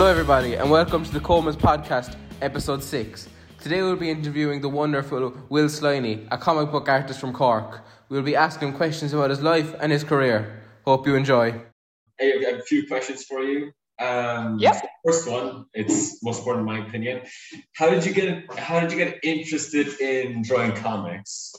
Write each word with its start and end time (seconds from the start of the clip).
Hello, 0.00 0.10
everybody, 0.10 0.54
and 0.54 0.70
welcome 0.70 1.04
to 1.04 1.12
the 1.12 1.20
Coleman's 1.20 1.58
Podcast, 1.58 2.16
Episode 2.40 2.82
6. 2.82 3.28
Today, 3.60 3.82
we'll 3.82 3.96
be 3.96 4.08
interviewing 4.08 4.62
the 4.62 4.68
wonderful 4.70 5.34
Will 5.50 5.66
Sliney, 5.66 6.26
a 6.30 6.38
comic 6.38 6.70
book 6.72 6.88
artist 6.88 7.20
from 7.20 7.34
Cork. 7.34 7.82
We'll 8.08 8.22
be 8.22 8.34
asking 8.34 8.68
him 8.68 8.74
questions 8.78 9.12
about 9.12 9.28
his 9.28 9.42
life 9.42 9.74
and 9.78 9.92
his 9.92 10.02
career. 10.02 10.62
Hope 10.86 11.06
you 11.06 11.16
enjoy. 11.16 11.60
I 12.18 12.24
have 12.46 12.60
a 12.60 12.62
few 12.62 12.88
questions 12.88 13.24
for 13.24 13.42
you. 13.42 13.72
Um, 13.98 14.58
Yep. 14.58 14.88
First 15.04 15.28
one, 15.28 15.66
it's 15.74 16.24
most 16.24 16.38
important 16.38 16.66
in 16.66 16.74
my 16.74 16.86
opinion. 16.86 17.20
How 17.74 17.90
did 17.90 18.06
you 18.06 18.14
get 18.14 18.58
How 18.58 18.80
did 18.80 18.92
you 18.92 18.96
get 18.96 19.18
interested 19.22 20.00
in 20.00 20.40
drawing 20.40 20.72
comics? 20.76 21.52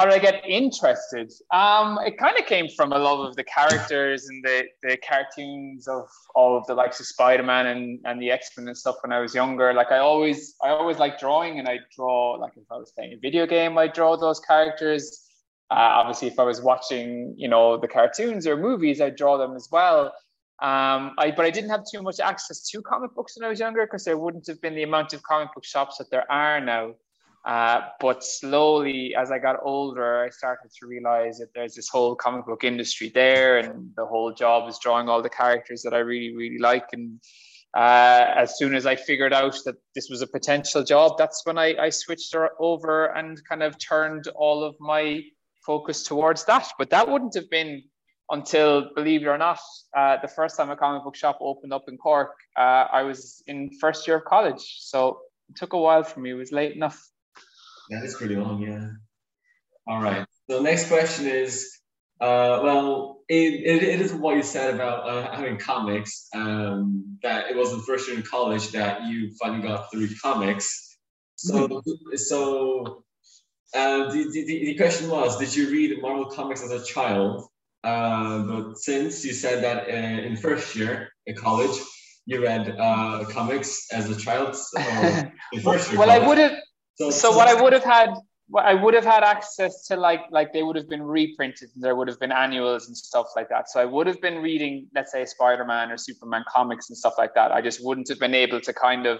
How 0.00 0.06
did 0.06 0.14
I 0.14 0.18
get 0.18 0.42
interested? 0.48 1.30
Um, 1.52 1.98
it 2.06 2.16
kind 2.16 2.34
of 2.38 2.46
came 2.46 2.68
from 2.70 2.90
a 2.94 2.98
love 2.98 3.20
of 3.20 3.36
the 3.36 3.44
characters 3.44 4.30
and 4.30 4.42
the, 4.42 4.64
the 4.82 4.96
cartoons 4.96 5.86
of 5.86 6.08
all 6.34 6.56
of 6.56 6.66
the 6.66 6.72
likes 6.72 7.00
of 7.00 7.06
Spider-Man 7.06 7.66
and, 7.66 8.00
and 8.06 8.18
the 8.18 8.30
X-Men 8.30 8.66
and 8.68 8.78
stuff 8.78 8.96
when 9.02 9.12
I 9.12 9.20
was 9.20 9.34
younger. 9.34 9.74
Like 9.74 9.92
I 9.92 9.98
always 9.98 10.54
I 10.64 10.70
always 10.70 10.96
liked 10.96 11.20
drawing 11.20 11.58
and 11.58 11.68
I 11.68 11.80
draw 11.94 12.38
like 12.40 12.54
if 12.56 12.64
I 12.72 12.78
was 12.78 12.92
playing 12.92 13.12
a 13.12 13.18
video 13.18 13.46
game, 13.46 13.76
I 13.76 13.88
draw 13.88 14.16
those 14.16 14.40
characters. 14.40 15.28
Uh, 15.70 16.00
obviously, 16.00 16.28
if 16.28 16.38
I 16.38 16.44
was 16.44 16.62
watching, 16.62 17.34
you 17.36 17.48
know, 17.48 17.76
the 17.76 17.86
cartoons 17.86 18.46
or 18.46 18.56
movies, 18.56 19.02
I 19.02 19.10
draw 19.10 19.36
them 19.36 19.54
as 19.54 19.68
well. 19.70 20.04
Um, 20.62 21.12
I, 21.18 21.30
but 21.36 21.44
I 21.44 21.50
didn't 21.50 21.68
have 21.68 21.84
too 21.92 22.00
much 22.00 22.20
access 22.20 22.66
to 22.70 22.80
comic 22.80 23.14
books 23.14 23.36
when 23.36 23.44
I 23.44 23.50
was 23.50 23.60
younger 23.60 23.84
because 23.84 24.04
there 24.04 24.16
wouldn't 24.16 24.46
have 24.46 24.62
been 24.62 24.74
the 24.74 24.82
amount 24.82 25.12
of 25.12 25.22
comic 25.24 25.52
book 25.54 25.66
shops 25.66 25.98
that 25.98 26.10
there 26.10 26.24
are 26.32 26.58
now. 26.58 26.94
Uh, 27.44 27.80
but 28.00 28.22
slowly, 28.22 29.14
as 29.16 29.30
I 29.30 29.38
got 29.38 29.56
older, 29.62 30.24
I 30.24 30.28
started 30.28 30.70
to 30.78 30.86
realize 30.86 31.38
that 31.38 31.48
there's 31.54 31.74
this 31.74 31.88
whole 31.88 32.14
comic 32.14 32.44
book 32.44 32.64
industry 32.64 33.10
there, 33.14 33.58
and 33.58 33.90
the 33.96 34.04
whole 34.04 34.32
job 34.32 34.68
is 34.68 34.78
drawing 34.78 35.08
all 35.08 35.22
the 35.22 35.30
characters 35.30 35.82
that 35.82 35.94
I 35.94 35.98
really, 35.98 36.36
really 36.36 36.58
like. 36.58 36.88
And 36.92 37.18
uh, 37.74 38.26
as 38.36 38.58
soon 38.58 38.74
as 38.74 38.84
I 38.84 38.94
figured 38.94 39.32
out 39.32 39.56
that 39.64 39.76
this 39.94 40.08
was 40.10 40.20
a 40.20 40.26
potential 40.26 40.84
job, 40.84 41.16
that's 41.16 41.40
when 41.46 41.56
I, 41.56 41.76
I 41.76 41.88
switched 41.88 42.34
over 42.58 43.06
and 43.06 43.40
kind 43.48 43.62
of 43.62 43.78
turned 43.78 44.28
all 44.34 44.62
of 44.62 44.74
my 44.78 45.22
focus 45.64 46.02
towards 46.02 46.44
that. 46.44 46.68
But 46.78 46.90
that 46.90 47.08
wouldn't 47.08 47.34
have 47.36 47.48
been 47.48 47.82
until, 48.30 48.90
believe 48.94 49.22
it 49.22 49.28
or 49.28 49.38
not, 49.38 49.60
uh, 49.96 50.18
the 50.20 50.28
first 50.28 50.56
time 50.56 50.70
a 50.70 50.76
comic 50.76 51.04
book 51.04 51.16
shop 51.16 51.38
opened 51.40 51.72
up 51.72 51.84
in 51.88 51.96
Cork, 51.96 52.32
uh, 52.58 52.86
I 52.92 53.02
was 53.02 53.42
in 53.46 53.70
first 53.80 54.06
year 54.06 54.18
of 54.18 54.24
college. 54.24 54.76
So 54.80 55.20
it 55.48 55.56
took 55.56 55.72
a 55.72 55.78
while 55.78 56.02
for 56.02 56.20
me. 56.20 56.30
It 56.30 56.34
was 56.34 56.52
late 56.52 56.76
enough. 56.76 57.00
That 57.90 58.04
is 58.04 58.14
pretty 58.14 58.36
long, 58.36 58.62
yeah. 58.62 58.88
All 59.86 60.00
right. 60.00 60.24
So 60.48 60.62
next 60.62 60.88
question 60.88 61.26
is, 61.26 61.78
uh, 62.20 62.60
well, 62.62 63.22
it, 63.28 63.54
it, 63.54 63.82
it 63.82 64.00
is 64.00 64.12
what 64.12 64.36
you 64.36 64.42
said 64.42 64.74
about 64.74 65.08
uh, 65.08 65.34
having 65.34 65.58
comics. 65.58 66.28
Um, 66.34 67.18
that 67.22 67.50
it 67.50 67.56
was 67.56 67.72
the 67.72 67.82
first 67.82 68.08
year 68.08 68.16
in 68.16 68.22
college 68.22 68.68
that 68.68 69.04
you 69.04 69.32
finally 69.40 69.62
got 69.62 69.90
to 69.90 69.98
read 69.98 70.10
comics. 70.22 70.98
So, 71.36 71.82
so 72.14 73.04
uh, 73.74 74.12
the, 74.12 74.30
the, 74.32 74.44
the 74.44 74.74
question 74.76 75.08
was, 75.08 75.38
did 75.38 75.54
you 75.54 75.70
read 75.70 76.00
Marvel 76.00 76.26
comics 76.26 76.62
as 76.62 76.70
a 76.70 76.84
child? 76.84 77.48
Uh, 77.82 78.42
but 78.42 78.78
since 78.78 79.24
you 79.24 79.32
said 79.32 79.64
that 79.64 79.88
uh, 79.88 80.26
in 80.26 80.36
first 80.36 80.76
year 80.76 81.08
in 81.26 81.34
college, 81.34 81.80
you 82.26 82.42
read 82.42 82.76
uh, 82.78 83.24
comics 83.30 83.90
as 83.92 84.10
a 84.10 84.16
child, 84.16 84.54
first 85.64 85.90
year 85.90 85.98
well, 85.98 86.10
I 86.10 86.18
college. 86.18 86.52
So, 87.00 87.10
So 87.10 87.34
what 87.34 87.48
I 87.48 87.54
would 87.60 87.72
have 87.72 87.84
had, 87.84 88.10
what 88.48 88.66
I 88.66 88.74
would 88.74 88.92
have 88.92 89.06
had 89.06 89.22
access 89.22 89.86
to, 89.86 89.96
like, 89.96 90.22
like 90.30 90.52
they 90.52 90.62
would 90.62 90.76
have 90.76 90.88
been 90.88 91.02
reprinted, 91.02 91.70
and 91.74 91.82
there 91.82 91.96
would 91.96 92.08
have 92.08 92.20
been 92.20 92.32
annuals 92.32 92.88
and 92.88 92.96
stuff 92.96 93.28
like 93.36 93.48
that. 93.48 93.70
So 93.70 93.80
I 93.80 93.86
would 93.86 94.06
have 94.06 94.20
been 94.20 94.42
reading, 94.42 94.88
let's 94.94 95.12
say, 95.12 95.24
Spider-Man 95.24 95.90
or 95.90 95.96
Superman 95.96 96.44
comics 96.52 96.90
and 96.90 96.98
stuff 96.98 97.14
like 97.16 97.34
that. 97.34 97.52
I 97.52 97.62
just 97.62 97.82
wouldn't 97.82 98.08
have 98.08 98.18
been 98.18 98.34
able 98.34 98.60
to 98.60 98.72
kind 98.74 99.06
of 99.06 99.18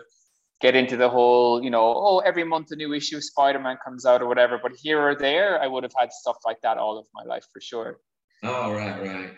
get 0.60 0.76
into 0.76 0.98
the 0.98 1.08
whole, 1.08 1.62
you 1.62 1.70
know, 1.70 1.94
oh, 1.96 2.18
every 2.18 2.44
month 2.44 2.70
a 2.70 2.76
new 2.76 2.92
issue 2.92 3.16
of 3.16 3.24
Spider-Man 3.24 3.78
comes 3.82 4.04
out 4.04 4.20
or 4.20 4.26
whatever. 4.26 4.58
But 4.62 4.72
here 4.76 5.00
or 5.00 5.14
there, 5.14 5.58
I 5.62 5.66
would 5.66 5.84
have 5.84 5.94
had 5.98 6.12
stuff 6.12 6.36
like 6.44 6.60
that 6.62 6.76
all 6.76 6.98
of 6.98 7.06
my 7.14 7.24
life 7.24 7.46
for 7.50 7.62
sure. 7.62 8.00
Oh, 8.42 8.72
right, 8.72 9.00
right. 9.00 9.30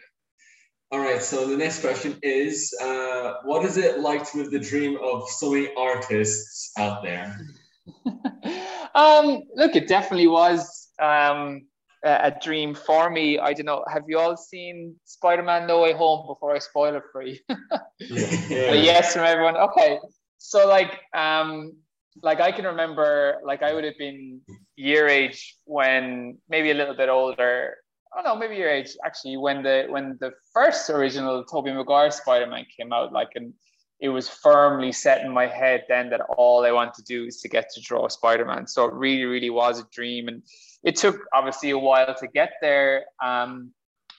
All 0.90 0.98
right. 0.98 1.22
So 1.22 1.46
the 1.48 1.56
next 1.56 1.80
question 1.80 2.18
is, 2.22 2.74
uh, 2.82 3.34
what 3.44 3.64
is 3.64 3.76
it 3.76 4.00
like 4.00 4.28
to 4.32 4.38
live 4.38 4.50
the 4.50 4.58
dream 4.58 4.98
of 5.02 5.28
so 5.28 5.52
many 5.52 5.70
artists 5.76 6.72
out 6.76 7.02
there? 7.02 7.38
um, 8.94 9.42
look, 9.54 9.74
it 9.76 9.88
definitely 9.88 10.28
was 10.28 10.88
um, 11.00 11.66
a, 12.04 12.30
a 12.30 12.36
dream 12.42 12.74
for 12.74 13.10
me. 13.10 13.38
I 13.38 13.52
don't 13.52 13.66
know. 13.66 13.84
Have 13.92 14.04
you 14.08 14.18
all 14.18 14.36
seen 14.36 14.96
Spider-Man: 15.04 15.66
No 15.66 15.82
Way 15.82 15.92
Home? 15.92 16.26
Before 16.26 16.54
I 16.54 16.58
spoil 16.58 16.96
it 16.96 17.02
for 17.12 17.22
you, 17.22 17.38
yes 17.98 19.14
from 19.14 19.24
everyone. 19.24 19.56
Okay, 19.56 19.98
so 20.38 20.68
like, 20.68 21.00
um, 21.14 21.72
like 22.22 22.40
I 22.40 22.52
can 22.52 22.64
remember, 22.64 23.38
like 23.44 23.62
I 23.62 23.72
would 23.72 23.84
have 23.84 23.98
been 23.98 24.40
year 24.76 25.08
age 25.08 25.56
when 25.64 26.38
maybe 26.48 26.70
a 26.70 26.74
little 26.74 26.96
bit 26.96 27.08
older. 27.08 27.76
I 28.12 28.22
don't 28.22 28.24
know, 28.24 28.38
maybe 28.38 28.56
your 28.56 28.68
age 28.68 28.94
actually 29.06 29.38
when 29.38 29.62
the 29.62 29.86
when 29.88 30.18
the 30.20 30.32
first 30.52 30.90
original 30.90 31.44
Tobey 31.44 31.72
Maguire 31.72 32.10
Spider-Man 32.10 32.66
came 32.76 32.92
out, 32.92 33.12
like 33.12 33.30
and 33.34 33.54
it 34.02 34.08
was 34.08 34.28
firmly 34.28 34.90
set 34.90 35.24
in 35.24 35.32
my 35.32 35.46
head 35.46 35.84
then 35.88 36.10
that 36.10 36.20
all 36.36 36.64
I 36.64 36.72
want 36.72 36.92
to 36.94 37.02
do 37.04 37.24
is 37.24 37.40
to 37.40 37.48
get 37.48 37.70
to 37.74 37.80
draw 37.80 38.08
Spider-Man. 38.08 38.66
So 38.66 38.84
it 38.84 38.94
really, 38.94 39.24
really 39.24 39.48
was 39.48 39.78
a 39.78 39.86
dream. 39.92 40.26
And 40.26 40.42
it 40.82 40.96
took 40.96 41.20
obviously 41.32 41.70
a 41.70 41.78
while 41.78 42.12
to 42.12 42.26
get 42.26 42.54
there. 42.60 43.04
Um, 43.22 43.70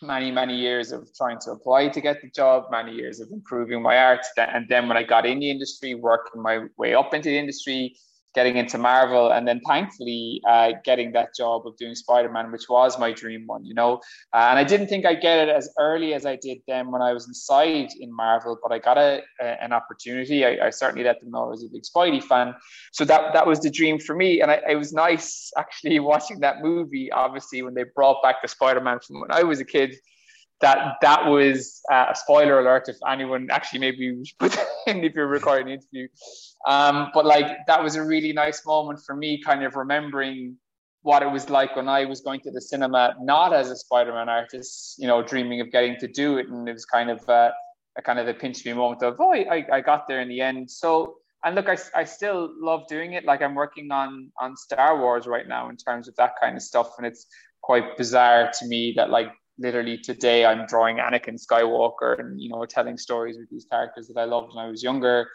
many, 0.01 0.31
many 0.31 0.55
years 0.55 0.93
of 0.93 1.09
trying 1.17 1.37
to 1.39 1.51
apply 1.51 1.89
to 1.89 1.99
get 1.99 2.21
the 2.21 2.29
job, 2.29 2.67
many 2.71 2.93
years 2.93 3.19
of 3.19 3.27
improving 3.31 3.81
my 3.81 3.97
art. 3.97 4.25
And 4.37 4.65
then 4.69 4.87
when 4.87 4.95
I 4.95 5.03
got 5.03 5.25
in 5.25 5.39
the 5.39 5.51
industry, 5.51 5.95
working 5.95 6.41
my 6.41 6.65
way 6.77 6.93
up 6.93 7.13
into 7.13 7.27
the 7.27 7.37
industry, 7.37 7.97
getting 8.33 8.57
into 8.57 8.77
Marvel, 8.77 9.31
and 9.31 9.47
then 9.47 9.61
thankfully 9.67 10.41
uh, 10.47 10.71
getting 10.83 11.11
that 11.13 11.35
job 11.35 11.67
of 11.67 11.77
doing 11.77 11.95
Spider 11.95 12.29
Man, 12.29 12.51
which 12.51 12.67
was 12.69 12.97
my 12.99 13.11
dream 13.11 13.43
one, 13.45 13.65
you 13.65 13.73
know. 13.73 14.01
Uh, 14.33 14.47
and 14.49 14.59
I 14.59 14.63
didn't 14.63 14.87
think 14.87 15.05
I'd 15.05 15.21
get 15.21 15.47
it 15.47 15.49
as 15.49 15.69
early 15.79 16.13
as 16.13 16.25
I 16.25 16.35
did 16.35 16.59
then 16.67 16.91
when 16.91 17.01
I 17.01 17.13
was 17.13 17.27
inside 17.27 17.89
in 17.99 18.13
Marvel, 18.13 18.57
but 18.61 18.71
I 18.71 18.79
got 18.79 18.97
a, 18.97 19.21
a 19.39 19.63
an 19.63 19.73
opportunity. 19.73 20.45
I, 20.45 20.67
I, 20.67 20.69
certainly 20.69 21.03
let 21.03 21.19
them 21.21 21.31
know 21.31 21.45
I 21.45 21.49
was 21.49 21.63
a 21.63 21.69
big 21.69 21.83
Spidey 21.83 22.23
fan, 22.23 22.55
so 22.91 23.05
that 23.05 23.33
that 23.33 23.45
was 23.45 23.59
the 23.59 23.69
dream 23.69 23.99
for 23.99 24.15
me. 24.15 24.41
And 24.41 24.51
I, 24.51 24.61
it 24.69 24.75
was 24.75 24.93
nice 24.93 25.51
actually 25.57 25.99
watching 26.11 26.39
that 26.39 26.61
movie. 26.61 27.11
Obviously, 27.11 27.61
when 27.61 27.73
they 27.73 27.85
brought 27.95 28.21
back 28.23 28.41
the 28.41 28.47
Spider 28.47 28.81
Man 28.81 28.99
from 28.99 29.21
when 29.21 29.31
I 29.31 29.43
was 29.43 29.59
a 29.59 29.65
kid 29.65 29.95
that 30.61 30.95
that 31.01 31.27
was 31.27 31.81
uh, 31.91 32.07
a 32.11 32.15
spoiler 32.15 32.59
alert 32.59 32.87
if 32.87 32.97
anyone 33.07 33.47
actually 33.51 33.79
maybe 33.79 34.13
we 34.13 34.25
should 34.25 34.37
put 34.37 34.51
that 34.53 34.67
in 34.87 35.03
if 35.03 35.13
you're 35.13 35.27
recording 35.27 35.67
the 35.67 35.73
interview. 35.73 36.07
Um, 36.67 37.09
but 37.13 37.25
like 37.25 37.65
that 37.67 37.83
was 37.83 37.95
a 37.95 38.03
really 38.03 38.33
nice 38.33 38.65
moment 38.65 38.99
for 39.05 39.15
me 39.15 39.41
kind 39.41 39.63
of 39.63 39.75
remembering 39.75 40.57
what 41.01 41.21
it 41.21 41.29
was 41.29 41.49
like 41.49 41.75
when 41.75 41.89
I 41.89 42.05
was 42.05 42.21
going 42.21 42.39
to 42.41 42.51
the 42.51 42.61
cinema 42.61 43.15
not 43.19 43.53
as 43.53 43.69
a 43.69 43.75
Spider-Man 43.75 44.29
artist 44.29 44.95
you 44.97 45.07
know 45.07 45.21
dreaming 45.21 45.59
of 45.59 45.71
getting 45.71 45.97
to 45.97 46.07
do 46.07 46.37
it. 46.37 46.47
And 46.47 46.67
it 46.67 46.73
was 46.73 46.85
kind 46.85 47.09
of 47.09 47.27
uh, 47.29 47.51
a 47.97 48.01
kind 48.01 48.19
of 48.19 48.27
a 48.27 48.33
pinch 48.33 48.65
me 48.65 48.73
moment 48.73 49.03
of 49.03 49.17
oh 49.19 49.33
I, 49.33 49.65
I 49.71 49.81
got 49.81 50.07
there 50.07 50.21
in 50.21 50.29
the 50.29 50.41
end. 50.41 50.71
So 50.71 51.17
and 51.43 51.55
look 51.55 51.67
I, 51.67 51.77
I 51.93 52.05
still 52.05 52.51
love 52.57 52.87
doing 52.87 53.13
it. 53.13 53.25
Like 53.25 53.41
I'm 53.41 53.55
working 53.55 53.91
on 53.91 54.31
on 54.39 54.55
Star 54.55 54.99
Wars 54.99 55.27
right 55.27 55.47
now 55.47 55.69
in 55.69 55.75
terms 55.75 56.07
of 56.07 56.15
that 56.15 56.35
kind 56.39 56.55
of 56.55 56.63
stuff. 56.63 56.91
And 56.97 57.05
it's 57.05 57.25
quite 57.61 57.97
bizarre 57.97 58.51
to 58.59 58.65
me 58.65 58.93
that 58.95 59.09
like 59.09 59.31
literally 59.57 59.97
today 59.97 60.45
I'm 60.45 60.65
drawing 60.67 60.97
Anakin 60.97 61.39
Skywalker 61.39 62.19
and 62.19 62.39
you 62.41 62.49
know 62.49 62.65
telling 62.65 62.97
stories 62.97 63.37
with 63.37 63.49
these 63.49 63.65
characters 63.65 64.07
that 64.07 64.19
I 64.19 64.25
loved 64.25 64.55
when 64.55 64.65
I 64.65 64.69
was 64.69 64.83
younger. 64.83 65.29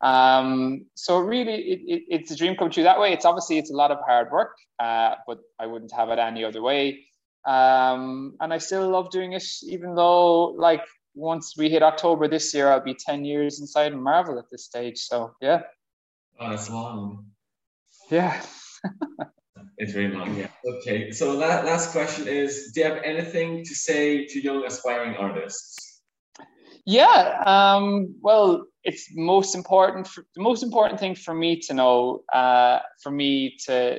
Um, 0.00 0.86
so 0.94 1.18
really, 1.18 1.54
it, 1.54 1.80
it, 1.86 2.02
it's 2.08 2.30
a 2.30 2.36
dream 2.36 2.56
come 2.56 2.70
true 2.70 2.82
that 2.82 3.00
way. 3.00 3.12
It's 3.12 3.24
obviously 3.24 3.58
it's 3.58 3.70
a 3.70 3.76
lot 3.76 3.90
of 3.90 3.98
hard 4.06 4.30
work, 4.30 4.56
uh, 4.78 5.14
but 5.26 5.38
I 5.58 5.66
wouldn't 5.66 5.92
have 5.92 6.10
it 6.10 6.18
any 6.18 6.44
other 6.44 6.62
way. 6.62 7.06
Um, 7.46 8.34
and 8.40 8.52
I 8.52 8.58
still 8.58 8.88
love 8.90 9.10
doing 9.10 9.32
it, 9.32 9.44
even 9.62 9.94
though 9.94 10.46
like 10.48 10.84
once 11.14 11.54
we 11.56 11.70
hit 11.70 11.82
October 11.82 12.28
this 12.28 12.52
year, 12.54 12.70
I'll 12.70 12.80
be 12.80 12.94
ten 12.94 13.24
years 13.24 13.60
inside 13.60 13.94
Marvel 13.94 14.38
at 14.38 14.46
this 14.50 14.64
stage. 14.64 14.98
So 14.98 15.34
yeah. 15.40 15.62
Oh, 16.38 16.50
that's 16.50 16.68
long. 16.68 17.26
Yeah. 18.10 18.42
It's 19.78 19.92
very 19.92 20.08
long, 20.08 20.36
yeah. 20.36 20.48
Okay, 20.64 21.10
so 21.10 21.36
that 21.38 21.64
last 21.64 21.90
question 21.90 22.28
is 22.28 22.72
Do 22.74 22.80
you 22.80 22.86
have 22.86 23.02
anything 23.02 23.64
to 23.64 23.74
say 23.74 24.26
to 24.26 24.40
young 24.40 24.64
aspiring 24.64 25.16
artists? 25.16 26.02
Yeah, 26.86 27.42
um, 27.46 28.14
well, 28.20 28.66
it's 28.82 29.08
most 29.14 29.54
important. 29.54 30.06
For, 30.06 30.24
the 30.34 30.42
most 30.42 30.62
important 30.62 31.00
thing 31.00 31.14
for 31.14 31.34
me 31.34 31.58
to 31.60 31.74
know, 31.74 32.22
uh, 32.32 32.80
for 33.02 33.10
me 33.10 33.56
to, 33.66 33.98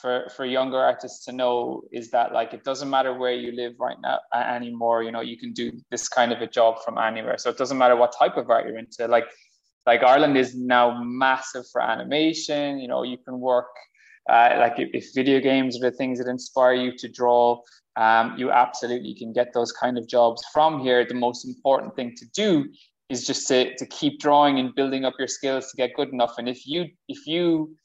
for 0.00 0.28
for 0.36 0.44
younger 0.44 0.76
artists 0.78 1.24
to 1.24 1.32
know, 1.32 1.82
is 1.92 2.10
that 2.10 2.32
like 2.32 2.52
it 2.52 2.62
doesn't 2.62 2.90
matter 2.90 3.14
where 3.14 3.32
you 3.32 3.52
live 3.52 3.72
right 3.80 3.96
now 4.02 4.20
uh, 4.34 4.38
anymore. 4.38 5.02
You 5.02 5.12
know, 5.12 5.22
you 5.22 5.38
can 5.38 5.54
do 5.54 5.72
this 5.90 6.08
kind 6.08 6.30
of 6.32 6.42
a 6.42 6.46
job 6.46 6.82
from 6.84 6.98
anywhere. 6.98 7.38
So 7.38 7.50
it 7.50 7.56
doesn't 7.56 7.78
matter 7.78 7.96
what 7.96 8.14
type 8.16 8.36
of 8.36 8.50
art 8.50 8.66
you're 8.66 8.78
into. 8.78 9.08
Like, 9.08 9.24
like 9.86 10.02
Ireland 10.02 10.36
is 10.36 10.54
now 10.54 11.02
massive 11.02 11.64
for 11.72 11.80
animation. 11.80 12.78
You 12.78 12.88
know, 12.88 13.02
you 13.02 13.16
can 13.16 13.40
work 13.40 13.68
uh, 14.28 14.56
like 14.58 14.74
if, 14.78 15.14
video 15.14 15.40
games 15.40 15.76
are 15.76 15.90
the 15.90 15.96
things 15.96 16.18
that 16.18 16.28
inspire 16.28 16.74
you 16.74 16.96
to 16.96 17.08
draw, 17.08 17.60
um, 17.96 18.34
you 18.36 18.50
absolutely 18.50 19.14
can 19.14 19.32
get 19.32 19.52
those 19.54 19.72
kind 19.72 19.96
of 19.96 20.06
jobs 20.08 20.44
from 20.52 20.80
here. 20.80 21.04
The 21.06 21.14
most 21.14 21.46
important 21.46 21.94
thing 21.96 22.14
to 22.16 22.26
do 22.34 22.66
is 23.08 23.26
just 23.26 23.46
to, 23.48 23.74
to 23.76 23.86
keep 23.86 24.18
drawing 24.20 24.58
and 24.58 24.74
building 24.74 25.04
up 25.04 25.14
your 25.18 25.28
skills 25.28 25.70
to 25.70 25.76
get 25.76 25.94
good 25.94 26.08
enough. 26.08 26.34
And 26.38 26.48
if 26.48 26.66
you 26.66 26.86
if 27.08 27.26
you 27.26 27.76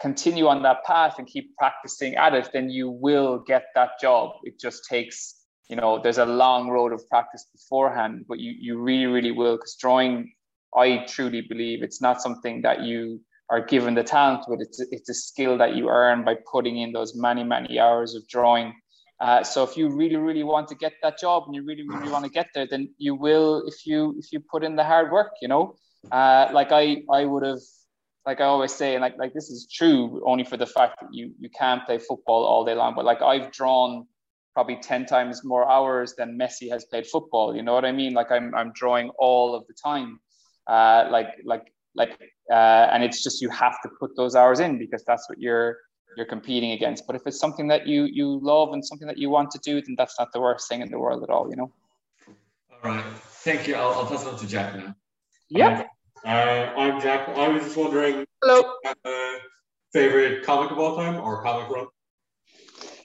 continue 0.00 0.46
on 0.46 0.62
that 0.62 0.84
path 0.84 1.18
and 1.18 1.26
keep 1.26 1.56
practicing 1.56 2.14
at 2.14 2.34
it, 2.34 2.50
then 2.52 2.70
you 2.70 2.90
will 2.90 3.38
get 3.38 3.64
that 3.74 3.92
job. 4.00 4.32
It 4.44 4.60
just 4.60 4.84
takes, 4.88 5.46
you 5.68 5.74
know, 5.74 6.00
there's 6.00 6.18
a 6.18 6.26
long 6.26 6.68
road 6.68 6.92
of 6.92 7.02
practice 7.08 7.46
beforehand, 7.52 8.26
but 8.28 8.38
you 8.38 8.52
you 8.58 8.78
really, 8.78 9.06
really 9.06 9.32
will. 9.32 9.56
Because 9.56 9.76
drawing, 9.80 10.32
I 10.76 11.04
truly 11.08 11.40
believe 11.40 11.82
it's 11.82 12.02
not 12.02 12.20
something 12.20 12.62
that 12.62 12.82
you 12.82 13.20
are 13.50 13.64
given 13.64 13.94
the 13.94 14.04
talent 14.04 14.44
but 14.48 14.60
It's 14.60 14.80
it's 14.80 15.08
a 15.08 15.14
skill 15.14 15.58
that 15.58 15.74
you 15.74 15.88
earn 15.88 16.24
by 16.24 16.36
putting 16.50 16.78
in 16.78 16.92
those 16.92 17.14
many, 17.14 17.44
many 17.44 17.78
hours 17.78 18.14
of 18.14 18.26
drawing 18.28 18.74
uh, 19.20 19.42
so 19.42 19.64
if 19.64 19.76
you 19.76 19.88
really, 19.88 20.16
really 20.16 20.44
want 20.44 20.68
to 20.68 20.76
get 20.76 20.92
that 21.02 21.18
job 21.18 21.44
and 21.46 21.54
you 21.54 21.64
really, 21.64 21.82
really 21.88 22.10
want 22.10 22.24
to 22.24 22.30
get 22.30 22.48
there, 22.54 22.66
then 22.66 22.94
you 22.98 23.14
will 23.14 23.64
if 23.66 23.84
you 23.84 24.14
if 24.18 24.32
you 24.32 24.40
put 24.40 24.62
in 24.62 24.76
the 24.76 24.84
hard 24.84 25.10
work. 25.10 25.32
You 25.42 25.48
know, 25.48 25.74
uh, 26.12 26.48
like 26.52 26.70
I 26.70 27.02
I 27.12 27.24
would 27.24 27.44
have, 27.44 27.58
like 28.24 28.40
I 28.40 28.44
always 28.44 28.72
say, 28.72 28.94
and 28.94 29.02
like 29.02 29.18
like 29.18 29.34
this 29.34 29.50
is 29.50 29.66
true 29.72 30.22
only 30.24 30.44
for 30.44 30.56
the 30.56 30.66
fact 30.66 31.00
that 31.00 31.08
you 31.12 31.32
you 31.40 31.50
can't 31.50 31.84
play 31.84 31.98
football 31.98 32.44
all 32.44 32.64
day 32.64 32.74
long. 32.74 32.94
But 32.94 33.04
like 33.04 33.20
I've 33.20 33.50
drawn 33.50 34.06
probably 34.54 34.76
ten 34.76 35.04
times 35.04 35.44
more 35.44 35.68
hours 35.68 36.14
than 36.16 36.38
Messi 36.38 36.70
has 36.70 36.84
played 36.84 37.06
football. 37.06 37.56
You 37.56 37.62
know 37.62 37.74
what 37.74 37.84
I 37.84 37.90
mean? 37.90 38.14
Like 38.14 38.30
I'm 38.30 38.54
I'm 38.54 38.72
drawing 38.72 39.10
all 39.18 39.56
of 39.56 39.66
the 39.66 39.74
time. 39.74 40.20
Uh, 40.68 41.08
like 41.10 41.30
like 41.44 41.72
like 41.94 42.18
uh, 42.50 42.88
and 42.92 43.02
it's 43.02 43.22
just 43.22 43.40
you 43.42 43.48
have 43.50 43.80
to 43.82 43.88
put 44.00 44.16
those 44.16 44.34
hours 44.34 44.60
in 44.60 44.78
because 44.78 45.04
that's 45.04 45.28
what 45.28 45.38
you're 45.40 45.78
you're 46.16 46.26
competing 46.26 46.72
against. 46.72 47.06
But 47.06 47.16
if 47.16 47.22
it's 47.26 47.38
something 47.38 47.68
that 47.68 47.86
you 47.86 48.04
you 48.04 48.40
love 48.42 48.72
and 48.72 48.84
something 48.84 49.08
that 49.08 49.18
you 49.18 49.30
want 49.30 49.50
to 49.52 49.58
do, 49.58 49.80
then 49.80 49.94
that's 49.96 50.18
not 50.18 50.32
the 50.32 50.40
worst 50.40 50.68
thing 50.68 50.80
in 50.80 50.90
the 50.90 50.98
world 50.98 51.22
at 51.22 51.30
all, 51.30 51.48
you 51.50 51.56
know. 51.56 51.72
All 52.72 52.90
right, 52.90 53.04
thank 53.44 53.66
you. 53.66 53.74
I'll, 53.74 53.92
I'll 53.92 54.06
pass 54.06 54.22
it 54.22 54.28
on 54.28 54.38
to 54.38 54.46
Jack 54.46 54.76
now. 54.76 54.94
Yeah. 55.48 55.84
Uh, 56.24 56.28
I'm 56.28 57.00
Jack. 57.00 57.28
I 57.28 57.48
was 57.48 57.62
just 57.62 57.76
wondering. 57.76 58.24
Hello. 58.42 58.74
Uh, 59.04 59.38
favorite 59.92 60.44
comic 60.44 60.70
of 60.70 60.78
all 60.78 60.96
time 60.96 61.16
or 61.16 61.42
comic 61.42 61.68
run? 61.70 61.86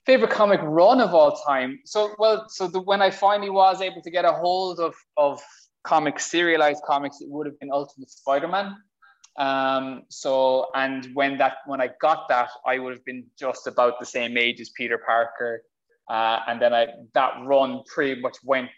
Favorite 0.06 0.32
comic 0.32 0.60
run 0.64 1.00
of 1.00 1.14
all 1.14 1.36
time. 1.48 1.80
So 1.86 2.14
well, 2.20 2.46
so 2.50 2.68
the, 2.68 2.82
when 2.82 3.02
I 3.02 3.10
finally 3.10 3.50
was 3.50 3.82
able 3.82 4.02
to 4.02 4.12
get 4.12 4.26
a 4.26 4.32
hold 4.32 4.80
of 4.80 4.94
of 5.18 5.42
comics, 5.84 6.30
serialized 6.30 6.84
comics, 6.86 7.22
it 7.22 7.30
would 7.30 7.46
have 7.46 7.60
been 7.60 7.72
Ultimate 7.72 8.10
Spider-Man. 8.10 8.76
Um, 9.38 10.04
so, 10.10 10.68
and 10.76 11.10
when 11.14 11.38
that 11.40 11.58
when 11.66 11.82
I 11.82 11.90
got 12.00 12.30
that, 12.30 12.50
I 12.66 12.78
would 12.80 12.94
have 12.94 13.06
been 13.06 13.26
just 13.38 13.68
about 13.68 14.00
the 14.00 14.06
same 14.06 14.38
age 14.38 14.62
as 14.62 14.70
Peter 14.78 15.00
Parker, 15.00 15.64
uh, 16.10 16.40
and 16.48 16.62
then 16.62 16.74
I 16.74 16.88
that 17.14 17.34
run 17.44 17.82
pretty 17.88 18.22
much 18.22 18.38
went 18.44 18.70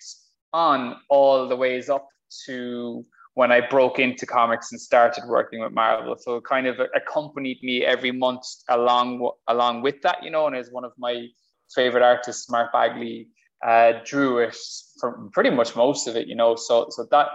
on 0.54 0.96
all 1.10 1.50
the 1.50 1.56
ways 1.56 1.90
up 1.90 2.08
to 2.46 3.06
when 3.34 3.52
I 3.52 3.68
broke 3.68 4.00
into 4.00 4.26
comics 4.26 4.72
and 4.72 4.80
started 4.80 5.26
working 5.28 5.60
with 5.60 5.74
Marvel. 5.74 6.16
So 6.18 6.38
it 6.38 6.46
kind 6.46 6.68
of 6.68 6.80
accompanied 6.96 7.62
me 7.62 7.84
every 7.84 8.12
month 8.12 8.46
along 8.70 9.30
along 9.48 9.82
with 9.82 10.02
that, 10.04 10.24
you 10.24 10.32
know, 10.32 10.48
and 10.48 10.56
as 10.56 10.72
one 10.72 10.86
of 10.86 10.94
my 10.98 11.28
favorite 11.74 12.04
artists, 12.04 12.50
Mark 12.50 12.72
Bagley, 12.72 13.28
uh, 13.66 13.94
drew 14.06 14.40
it 14.40 14.56
for 15.00 15.30
pretty 15.34 15.50
much 15.50 15.76
most 15.76 16.08
of 16.08 16.16
it, 16.16 16.28
you 16.28 16.36
know. 16.36 16.56
So 16.56 16.88
so 16.90 17.08
that 17.12 17.28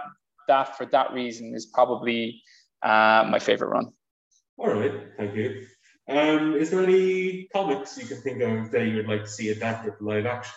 that 0.47 0.77
for 0.77 0.85
that 0.87 1.13
reason 1.13 1.53
is 1.53 1.65
probably 1.65 2.41
uh, 2.81 3.27
my 3.29 3.39
favorite 3.39 3.69
run. 3.69 3.91
All 4.57 4.73
right, 4.73 4.93
thank 5.17 5.35
you. 5.35 5.65
Um, 6.07 6.55
is 6.55 6.71
there 6.71 6.83
any 6.83 7.47
comics 7.53 7.97
you 7.97 8.05
can 8.05 8.21
think 8.21 8.41
of 8.41 8.71
that 8.71 8.85
you 8.85 8.95
would 8.97 9.07
like 9.07 9.23
to 9.23 9.29
see 9.29 9.49
adapted 9.49 9.93
to 9.97 10.03
live 10.03 10.25
action? 10.25 10.53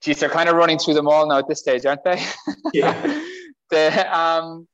Geez, 0.00 0.20
they're 0.20 0.28
kind 0.28 0.48
of 0.48 0.54
running 0.54 0.78
through 0.78 0.94
them 0.94 1.08
all 1.08 1.26
now 1.26 1.38
at 1.38 1.48
this 1.48 1.60
stage, 1.60 1.84
aren't 1.86 2.04
they? 2.04 2.22
Yeah. 2.72 3.22
the, 3.70 4.16
um, 4.16 4.68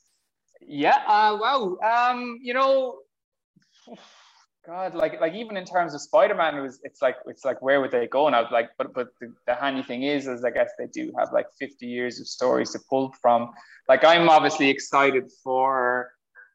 yeah. 0.60 0.98
Uh, 1.06 1.38
wow. 1.40 1.76
Um, 1.82 2.38
you 2.42 2.52
know, 2.52 2.98
God, 4.66 4.94
like 4.94 5.20
like 5.20 5.34
even 5.34 5.58
in 5.58 5.66
terms 5.66 5.94
of 5.94 6.00
Spider-Man, 6.00 6.56
it 6.56 6.62
was 6.62 6.81
it's 6.84 7.02
like 7.02 7.16
it's 7.26 7.44
like 7.44 7.61
where 7.61 7.81
would 7.82 7.90
they 7.90 8.06
go 8.06 8.28
now? 8.31 8.49
Like, 8.50 8.70
but 8.78 8.94
but 8.94 9.08
the, 9.20 9.32
the 9.46 9.55
handy 9.55 9.82
thing 9.82 10.05
is, 10.05 10.26
is 10.26 10.43
I 10.43 10.50
guess 10.50 10.70
they 10.78 10.87
do 10.87 11.12
have 11.19 11.32
like 11.32 11.46
50 11.58 11.87
years 11.87 12.19
of 12.19 12.26
stories 12.26 12.70
to 12.72 12.81
pull 12.88 13.14
from. 13.20 13.50
Like 13.88 14.05
I'm 14.05 14.28
obviously 14.31 14.70
excited 14.70 15.31
for 15.43 16.11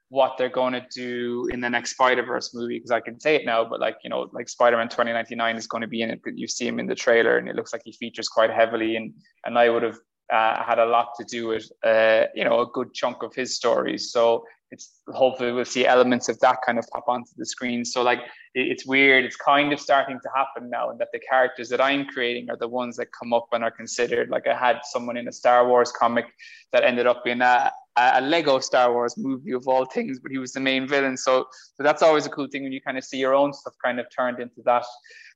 what 0.09 0.39
they're 0.39 0.49
going 0.49 0.73
to 0.73 0.83
do 0.91 1.47
in 1.53 1.61
the 1.61 1.69
next 1.69 1.91
Spider 1.91 2.23
Verse 2.23 2.51
movie 2.55 2.77
because 2.77 2.89
I 2.89 2.99
can 2.99 3.19
say 3.19 3.35
it 3.35 3.45
now, 3.45 3.63
but 3.63 3.79
like 3.79 3.97
you 4.03 4.09
know, 4.09 4.27
like 4.33 4.49
Spider 4.49 4.77
Man 4.77 4.89
2099 4.89 5.55
is 5.55 5.67
going 5.67 5.81
to 5.81 5.87
be 5.87 6.01
in 6.01 6.09
it. 6.09 6.19
You 6.33 6.47
see 6.47 6.67
him 6.67 6.79
in 6.79 6.87
the 6.87 6.95
trailer, 6.95 7.37
and 7.37 7.47
it 7.47 7.55
looks 7.55 7.73
like 7.73 7.83
he 7.85 7.91
features 7.91 8.27
quite 8.27 8.49
heavily. 8.49 8.95
And 8.95 9.13
and 9.45 9.55
I 9.57 9.69
would 9.69 9.83
have 9.83 9.99
uh, 10.33 10.63
had 10.63 10.79
a 10.79 10.85
lot 10.85 11.09
to 11.19 11.25
do 11.25 11.47
with 11.47 11.71
uh, 11.83 12.23
you 12.33 12.43
know 12.43 12.61
a 12.61 12.67
good 12.67 12.91
chunk 12.91 13.21
of 13.21 13.35
his 13.35 13.55
stories. 13.55 14.11
So 14.11 14.45
it's 14.71 15.01
hopefully 15.07 15.51
we'll 15.51 15.65
see 15.65 15.85
elements 15.85 16.29
of 16.29 16.39
that 16.39 16.57
kind 16.65 16.77
of 16.77 16.87
pop 16.89 17.05
onto 17.07 17.31
the 17.37 17.45
screen. 17.45 17.83
So 17.83 18.03
like 18.03 18.19
it's 18.53 18.85
weird. 18.85 19.25
It's 19.25 19.35
kind 19.35 19.73
of 19.73 19.79
starting 19.79 20.19
to 20.21 20.29
happen 20.35 20.69
now, 20.69 20.89
and 20.89 20.99
that 20.99 21.09
the 21.13 21.19
characters 21.19 21.69
that 21.69 21.81
I'm 21.81 22.05
creating 22.05 22.49
are 22.49 22.57
the 22.57 22.67
ones 22.67 22.95
that 22.97 23.07
come 23.17 23.33
up 23.33 23.47
and 23.51 23.63
are 23.63 23.71
considered. 23.71 24.29
Like 24.29 24.47
I 24.47 24.55
had 24.55 24.79
someone 24.83 25.17
in 25.17 25.27
a 25.27 25.31
Star 25.31 25.67
Wars 25.67 25.91
comic 25.91 26.25
that 26.71 26.83
ended 26.83 27.07
up 27.07 27.23
being 27.23 27.41
a, 27.41 27.71
a 27.97 28.21
Lego 28.21 28.59
Star 28.59 28.93
Wars 28.93 29.15
movie 29.17 29.51
of 29.51 29.67
all 29.67 29.85
things, 29.85 30.19
but 30.19 30.31
he 30.31 30.37
was 30.37 30.53
the 30.53 30.59
main 30.59 30.87
villain. 30.87 31.17
So, 31.17 31.45
so 31.75 31.83
that's 31.83 32.01
always 32.01 32.25
a 32.25 32.29
cool 32.29 32.47
thing 32.47 32.63
when 32.63 32.71
you 32.71 32.81
kind 32.81 32.97
of 32.97 33.03
see 33.03 33.17
your 33.17 33.33
own 33.33 33.53
stuff 33.53 33.73
kind 33.83 33.99
of 33.99 34.05
turned 34.15 34.39
into 34.39 34.61
that. 34.65 34.85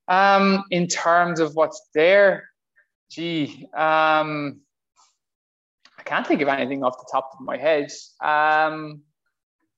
Um, 0.07 0.63
in 0.69 0.87
terms 0.87 1.39
of 1.39 1.55
what's 1.55 1.89
there, 1.93 2.49
gee, 3.09 3.67
um, 3.75 4.61
I 5.97 6.03
can't 6.03 6.27
think 6.27 6.41
of 6.41 6.49
anything 6.49 6.83
off 6.83 6.97
the 6.97 7.09
top 7.11 7.31
of 7.33 7.45
my 7.45 7.57
head. 7.57 7.91
Um, 8.21 9.01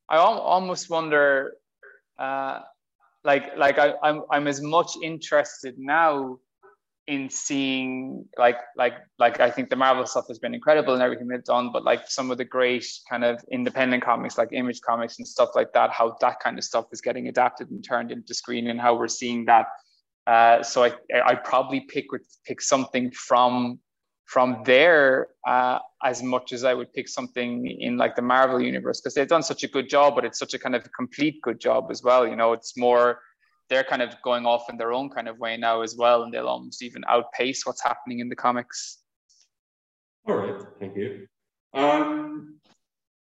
I 0.10 0.18
al- 0.18 0.40
almost 0.40 0.90
wonder, 0.90 1.54
uh, 2.20 2.60
like, 3.24 3.58
like 3.58 3.80
I, 3.80 3.94
I'm, 4.04 4.24
I'm 4.32 4.48
as 4.48 4.62
much 4.62 4.92
interested 5.02 5.76
now 5.78 6.40
in 7.08 7.30
seeing 7.30 8.26
like 8.38 8.58
like 8.76 8.94
like 9.20 9.40
I 9.40 9.52
think 9.52 9.70
the 9.70 9.76
Marvel 9.76 10.08
stuff 10.08 10.28
has 10.28 10.40
been 10.40 10.56
incredible 10.56 10.94
and 10.94 11.04
everything 11.04 11.28
they've 11.28 11.44
done, 11.44 11.70
but 11.72 11.84
like 11.84 12.10
some 12.10 12.32
of 12.32 12.38
the 12.38 12.46
great 12.46 12.86
kind 13.08 13.24
of 13.24 13.44
independent 13.52 14.04
comics 14.04 14.38
like 14.38 14.50
Image 14.54 14.82
Comics 14.82 15.20
and 15.20 15.28
stuff 15.28 15.50
like 15.56 15.72
that, 15.74 15.92
how 15.92 16.16
that 16.22 16.40
kind 16.40 16.58
of 16.58 16.64
stuff 16.64 16.86
is 16.92 17.02
getting 17.02 17.28
adapted 17.28 17.70
and 17.70 17.84
turned 17.84 18.12
into 18.12 18.34
screen 18.34 18.68
and 18.70 18.82
how 18.82 18.98
we're 18.98 19.08
seeing 19.08 19.46
that. 19.46 19.68
Uh, 20.26 20.64
so 20.64 20.84
I 20.84 20.94
I 21.24 21.36
probably 21.36 21.82
pick 21.82 22.06
pick 22.46 22.60
something 22.60 23.12
from 23.12 23.80
from 24.26 24.62
there 24.66 25.28
uh, 25.48 25.80
as 26.04 26.22
much 26.24 26.52
as 26.52 26.64
I 26.64 26.74
would 26.74 26.92
pick 26.94 27.08
something 27.08 27.68
in 27.68 27.98
like 27.98 28.16
the 28.16 28.22
Marvel 28.22 28.62
universe 28.62 29.00
because 29.00 29.14
they've 29.14 29.28
done 29.28 29.44
such 29.44 29.64
a 29.64 29.68
good 29.68 29.88
job, 29.88 30.16
but 30.16 30.26
it's 30.26 30.40
such 30.40 30.54
a 30.54 30.60
kind 30.60 30.76
of 30.76 30.88
complete 30.94 31.42
good 31.42 31.60
job 31.60 31.88
as 31.92 32.04
well. 32.04 32.28
You 32.28 32.36
know, 32.36 32.54
it's 32.54 32.76
more 32.78 33.20
they're 33.70 33.84
kind 33.84 34.02
of 34.02 34.16
going 34.24 34.46
off 34.46 34.70
in 34.70 34.78
their 34.78 34.94
own 34.94 35.10
kind 35.10 35.28
of 35.28 35.40
way 35.40 35.58
now 35.58 35.82
as 35.82 35.96
well, 35.96 36.24
and 36.24 36.34
they'll 36.34 36.48
almost 36.48 36.84
even 36.84 37.04
outpace 37.08 37.66
what's 37.66 37.84
happening 37.84 38.20
in 38.20 38.30
the 38.30 38.36
comics. 38.36 39.00
All 40.28 40.36
right, 40.36 40.62
thank 40.80 40.96
you. 40.96 41.28
Um, 41.74 42.60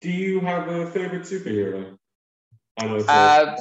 do 0.01 0.11
you 0.11 0.39
have 0.39 0.67
a 0.67 0.89
favorite 0.91 1.23
superhero? 1.23 1.97
I 2.77 2.87
know 2.87 2.97
uh, 2.97 3.55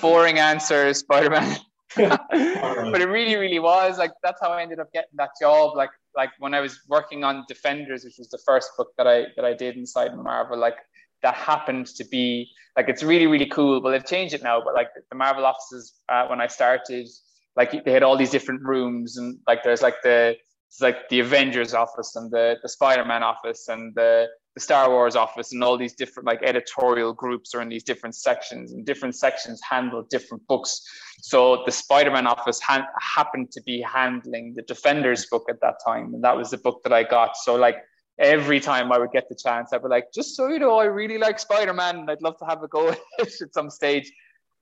boring 0.00 0.38
answer, 0.38 0.92
Spider-Man. 0.92 1.56
But 1.96 3.00
it 3.00 3.08
really, 3.08 3.36
really 3.36 3.60
was 3.60 3.98
like 3.98 4.10
that's 4.22 4.40
how 4.40 4.48
I 4.50 4.62
ended 4.62 4.80
up 4.80 4.92
getting 4.92 5.16
that 5.16 5.30
job. 5.40 5.76
Like, 5.76 5.90
like 6.16 6.30
when 6.38 6.54
I 6.54 6.60
was 6.60 6.80
working 6.88 7.24
on 7.24 7.44
Defenders, 7.48 8.04
which 8.04 8.18
was 8.18 8.28
the 8.28 8.38
first 8.46 8.70
book 8.76 8.88
that 8.96 9.06
I 9.06 9.26
that 9.36 9.44
I 9.44 9.54
did 9.54 9.76
inside 9.76 10.16
Marvel. 10.16 10.58
Like 10.58 10.76
that 11.22 11.34
happened 11.34 11.86
to 11.86 12.04
be 12.04 12.50
like 12.76 12.88
it's 12.88 13.02
really 13.02 13.26
really 13.26 13.46
cool. 13.46 13.80
Well, 13.80 13.92
they've 13.92 14.04
changed 14.04 14.34
it 14.34 14.42
now, 14.42 14.62
but 14.64 14.74
like 14.74 14.88
the 15.10 15.16
Marvel 15.16 15.46
offices 15.46 15.94
uh, 16.08 16.26
when 16.26 16.40
I 16.40 16.46
started, 16.46 17.08
like 17.56 17.84
they 17.84 17.92
had 17.92 18.02
all 18.02 18.16
these 18.16 18.30
different 18.30 18.62
rooms, 18.62 19.16
and 19.16 19.38
like 19.46 19.62
there's 19.62 19.82
like 19.82 20.02
the 20.02 20.36
it's 20.68 20.80
like 20.80 21.08
the 21.08 21.20
Avengers 21.20 21.74
office 21.74 22.16
and 22.16 22.30
the 22.30 22.56
the 22.62 22.68
Spider 22.68 23.04
Man 23.04 23.22
office 23.22 23.68
and 23.68 23.94
the 23.94 24.28
the 24.54 24.60
Star 24.60 24.88
Wars 24.88 25.16
office 25.16 25.52
and 25.52 25.64
all 25.64 25.76
these 25.76 25.94
different 25.94 26.26
like 26.26 26.40
editorial 26.44 27.12
groups 27.12 27.54
are 27.54 27.62
in 27.62 27.68
these 27.68 27.82
different 27.82 28.14
sections 28.14 28.72
and 28.72 28.86
different 28.86 29.16
sections 29.16 29.60
handle 29.68 30.06
different 30.10 30.46
books. 30.46 30.80
So 31.20 31.62
the 31.66 31.72
Spider-Man 31.72 32.26
office 32.26 32.60
ha- 32.60 32.86
happened 33.00 33.50
to 33.52 33.62
be 33.62 33.80
handling 33.82 34.54
the 34.54 34.62
Defenders 34.62 35.26
book 35.26 35.46
at 35.50 35.60
that 35.60 35.76
time, 35.84 36.14
and 36.14 36.22
that 36.22 36.36
was 36.36 36.50
the 36.50 36.58
book 36.58 36.82
that 36.84 36.92
I 36.92 37.02
got. 37.02 37.36
So 37.36 37.56
like 37.56 37.78
every 38.18 38.60
time 38.60 38.92
I 38.92 38.98
would 38.98 39.10
get 39.10 39.28
the 39.28 39.34
chance, 39.34 39.72
I'd 39.72 39.82
be 39.82 39.88
like, 39.88 40.12
just 40.14 40.36
so 40.36 40.48
you 40.48 40.60
know, 40.60 40.78
I 40.78 40.84
really 40.84 41.18
like 41.18 41.40
Spider-Man 41.40 41.96
and 41.96 42.10
I'd 42.10 42.22
love 42.22 42.38
to 42.38 42.44
have 42.44 42.62
a 42.62 42.68
go 42.68 42.88
at 42.90 43.00
it 43.18 43.34
at 43.42 43.52
some 43.52 43.70
stage. 43.70 44.10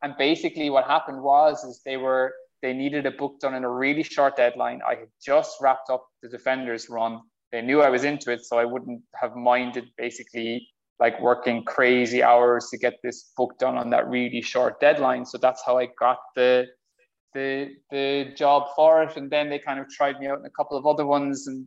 And 0.03 0.15
basically 0.19 0.71
what 0.71 0.87
happened 0.87 1.23
was 1.23 1.63
is 1.65 1.81
they 1.85 1.97
were 1.97 2.33
they 2.63 2.73
needed 2.73 3.07
a 3.07 3.11
book 3.11 3.41
done 3.41 3.55
in 3.55 3.65
a 3.65 3.69
really 3.69 4.05
short 4.05 4.37
deadline. 4.37 4.81
I 4.87 4.95
had 4.95 5.09
just 5.23 5.61
wrapped 5.61 5.91
up 5.91 6.07
the 6.23 6.29
Defenders 6.29 6.89
run. 6.89 7.21
They 7.53 7.63
knew 7.63 7.83
I 7.83 7.91
was 7.91 8.05
into 8.05 8.33
it, 8.33 8.45
so 8.45 8.59
I 8.59 8.65
wouldn't 8.65 9.03
have 9.15 9.37
minded 9.37 9.89
basically 9.97 10.69
like 10.99 11.21
working 11.21 11.65
crazy 11.65 12.23
hours 12.23 12.69
to 12.71 12.79
get 12.79 12.95
this 13.03 13.33
book 13.37 13.59
done 13.59 13.77
on 13.77 13.91
that 13.91 14.09
really 14.09 14.41
short 14.41 14.81
deadline. 14.81 15.27
So 15.27 15.37
that's 15.39 15.63
how 15.65 15.79
I 15.79 15.89
got 15.99 16.19
the 16.35 16.67
the 17.35 17.71
the 17.91 18.33
job 18.37 18.69
for 18.77 19.03
it 19.03 19.17
and 19.17 19.31
then 19.31 19.49
they 19.49 19.59
kind 19.59 19.81
of 19.81 19.89
tried 19.89 20.21
me 20.21 20.27
out 20.27 20.39
in 20.39 20.45
a 20.45 20.51
couple 20.51 20.77
of 20.77 20.85
other 20.87 21.07
ones 21.07 21.47
and 21.47 21.65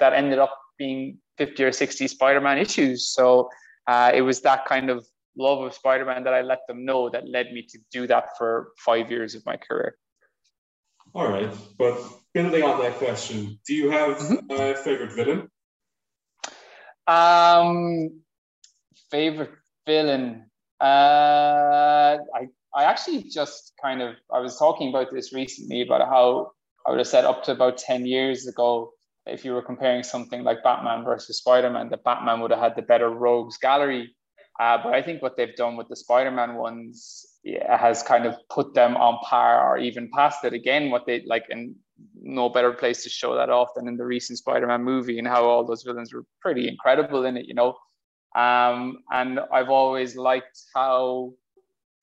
that 0.00 0.12
ended 0.12 0.40
up 0.40 0.58
being 0.78 1.18
50 1.38 1.64
or 1.64 1.72
60 1.72 2.08
Spider-Man 2.08 2.58
issues. 2.58 3.08
So 3.08 3.48
uh, 3.86 4.10
it 4.14 4.22
was 4.22 4.40
that 4.42 4.66
kind 4.66 4.90
of 4.90 5.06
love 5.38 5.60
of 5.62 5.74
Spider-Man 5.74 6.24
that 6.24 6.34
I 6.34 6.42
let 6.42 6.60
them 6.66 6.84
know 6.84 7.08
that 7.10 7.28
led 7.28 7.52
me 7.52 7.62
to 7.70 7.78
do 7.92 8.06
that 8.08 8.36
for 8.36 8.72
five 8.84 9.10
years 9.10 9.34
of 9.34 9.44
my 9.46 9.56
career. 9.56 9.96
All 11.14 11.28
right, 11.28 11.52
but 11.78 11.98
building 12.34 12.62
on 12.62 12.80
that 12.82 12.96
question, 12.96 13.58
do 13.66 13.74
you 13.74 13.90
have 13.90 14.18
mm-hmm. 14.18 14.50
a 14.50 14.74
favorite 14.74 15.12
villain? 15.12 15.48
Um, 17.06 18.20
favorite 19.10 19.52
villain. 19.86 20.50
Uh, 20.80 22.18
I 22.34 22.48
I 22.74 22.84
actually 22.84 23.22
just 23.22 23.72
kind 23.80 24.02
of 24.02 24.16
I 24.32 24.40
was 24.40 24.58
talking 24.58 24.90
about 24.90 25.12
this 25.12 25.32
recently 25.32 25.82
about 25.82 26.06
how 26.08 26.52
I 26.86 26.90
would 26.90 26.98
have 26.98 27.06
said 27.06 27.24
up 27.24 27.44
to 27.44 27.52
about 27.52 27.78
ten 27.78 28.04
years 28.04 28.46
ago 28.46 28.92
if 29.26 29.44
you 29.44 29.52
were 29.52 29.62
comparing 29.62 30.02
something 30.02 30.44
like 30.44 30.62
Batman 30.62 31.04
versus 31.04 31.38
Spider 31.38 31.70
Man, 31.70 31.88
that 31.90 32.04
Batman 32.04 32.40
would 32.40 32.50
have 32.50 32.60
had 32.60 32.76
the 32.76 32.82
better 32.82 33.10
rogues 33.10 33.58
gallery. 33.58 34.15
Uh, 34.58 34.78
but 34.82 34.94
I 34.94 35.02
think 35.02 35.22
what 35.22 35.36
they've 35.36 35.54
done 35.54 35.76
with 35.76 35.88
the 35.88 35.96
Spider 35.96 36.30
Man 36.30 36.54
ones 36.54 37.26
yeah, 37.44 37.76
has 37.76 38.02
kind 38.02 38.26
of 38.26 38.36
put 38.48 38.74
them 38.74 38.96
on 38.96 39.18
par 39.22 39.68
or 39.68 39.78
even 39.78 40.10
past 40.10 40.44
it 40.44 40.54
again. 40.54 40.90
What 40.90 41.06
they 41.06 41.22
like, 41.26 41.44
and 41.50 41.74
no 42.14 42.48
better 42.48 42.72
place 42.72 43.02
to 43.04 43.10
show 43.10 43.34
that 43.34 43.50
off 43.50 43.68
than 43.76 43.86
in 43.86 43.96
the 43.96 44.04
recent 44.04 44.38
Spider 44.38 44.66
Man 44.66 44.82
movie 44.82 45.18
and 45.18 45.28
how 45.28 45.44
all 45.44 45.64
those 45.64 45.82
villains 45.82 46.12
were 46.12 46.24
pretty 46.40 46.68
incredible 46.68 47.24
in 47.26 47.36
it, 47.36 47.46
you 47.46 47.54
know. 47.54 47.76
Um, 48.34 48.98
and 49.10 49.40
I've 49.52 49.70
always 49.70 50.16
liked 50.16 50.58
how 50.74 51.34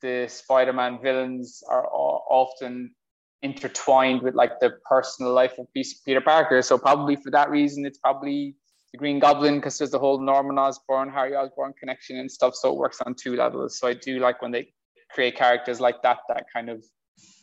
the 0.02 0.28
Spider 0.28 0.74
Man 0.74 1.00
villains 1.02 1.64
are 1.68 1.88
often 1.88 2.94
intertwined 3.42 4.22
with 4.22 4.36
like 4.36 4.60
the 4.60 4.72
personal 4.90 5.34
life 5.34 5.58
of 5.60 5.68
Peter 5.74 6.22
Parker. 6.22 6.62
So 6.62 6.78
probably 6.78 7.16
for 7.16 7.30
that 7.32 7.50
reason, 7.50 7.86
it's 7.86 7.98
probably 7.98 8.56
the 8.94 8.98
Green 8.98 9.20
Goblin 9.20 9.56
because 9.56 9.78
there's 9.78 9.92
the 9.92 10.00
whole 10.00 10.20
Norman 10.22 10.58
Osborn, 10.58 11.10
Harry 11.10 11.36
Osborn 11.36 11.74
connection 11.78 12.18
and 12.20 12.32
stuff. 12.32 12.56
So 12.56 12.72
it 12.72 12.78
works 12.78 13.02
on 13.02 13.16
two 13.16 13.36
levels. 13.36 13.78
So 13.78 13.88
I 13.88 13.94
do 13.94 14.20
like 14.20 14.42
when 14.42 14.52
they 14.52 14.72
create 15.12 15.36
characters 15.36 15.82
like 15.82 16.02
that. 16.04 16.20
That 16.30 16.46
kind 16.54 16.70
of 16.70 16.86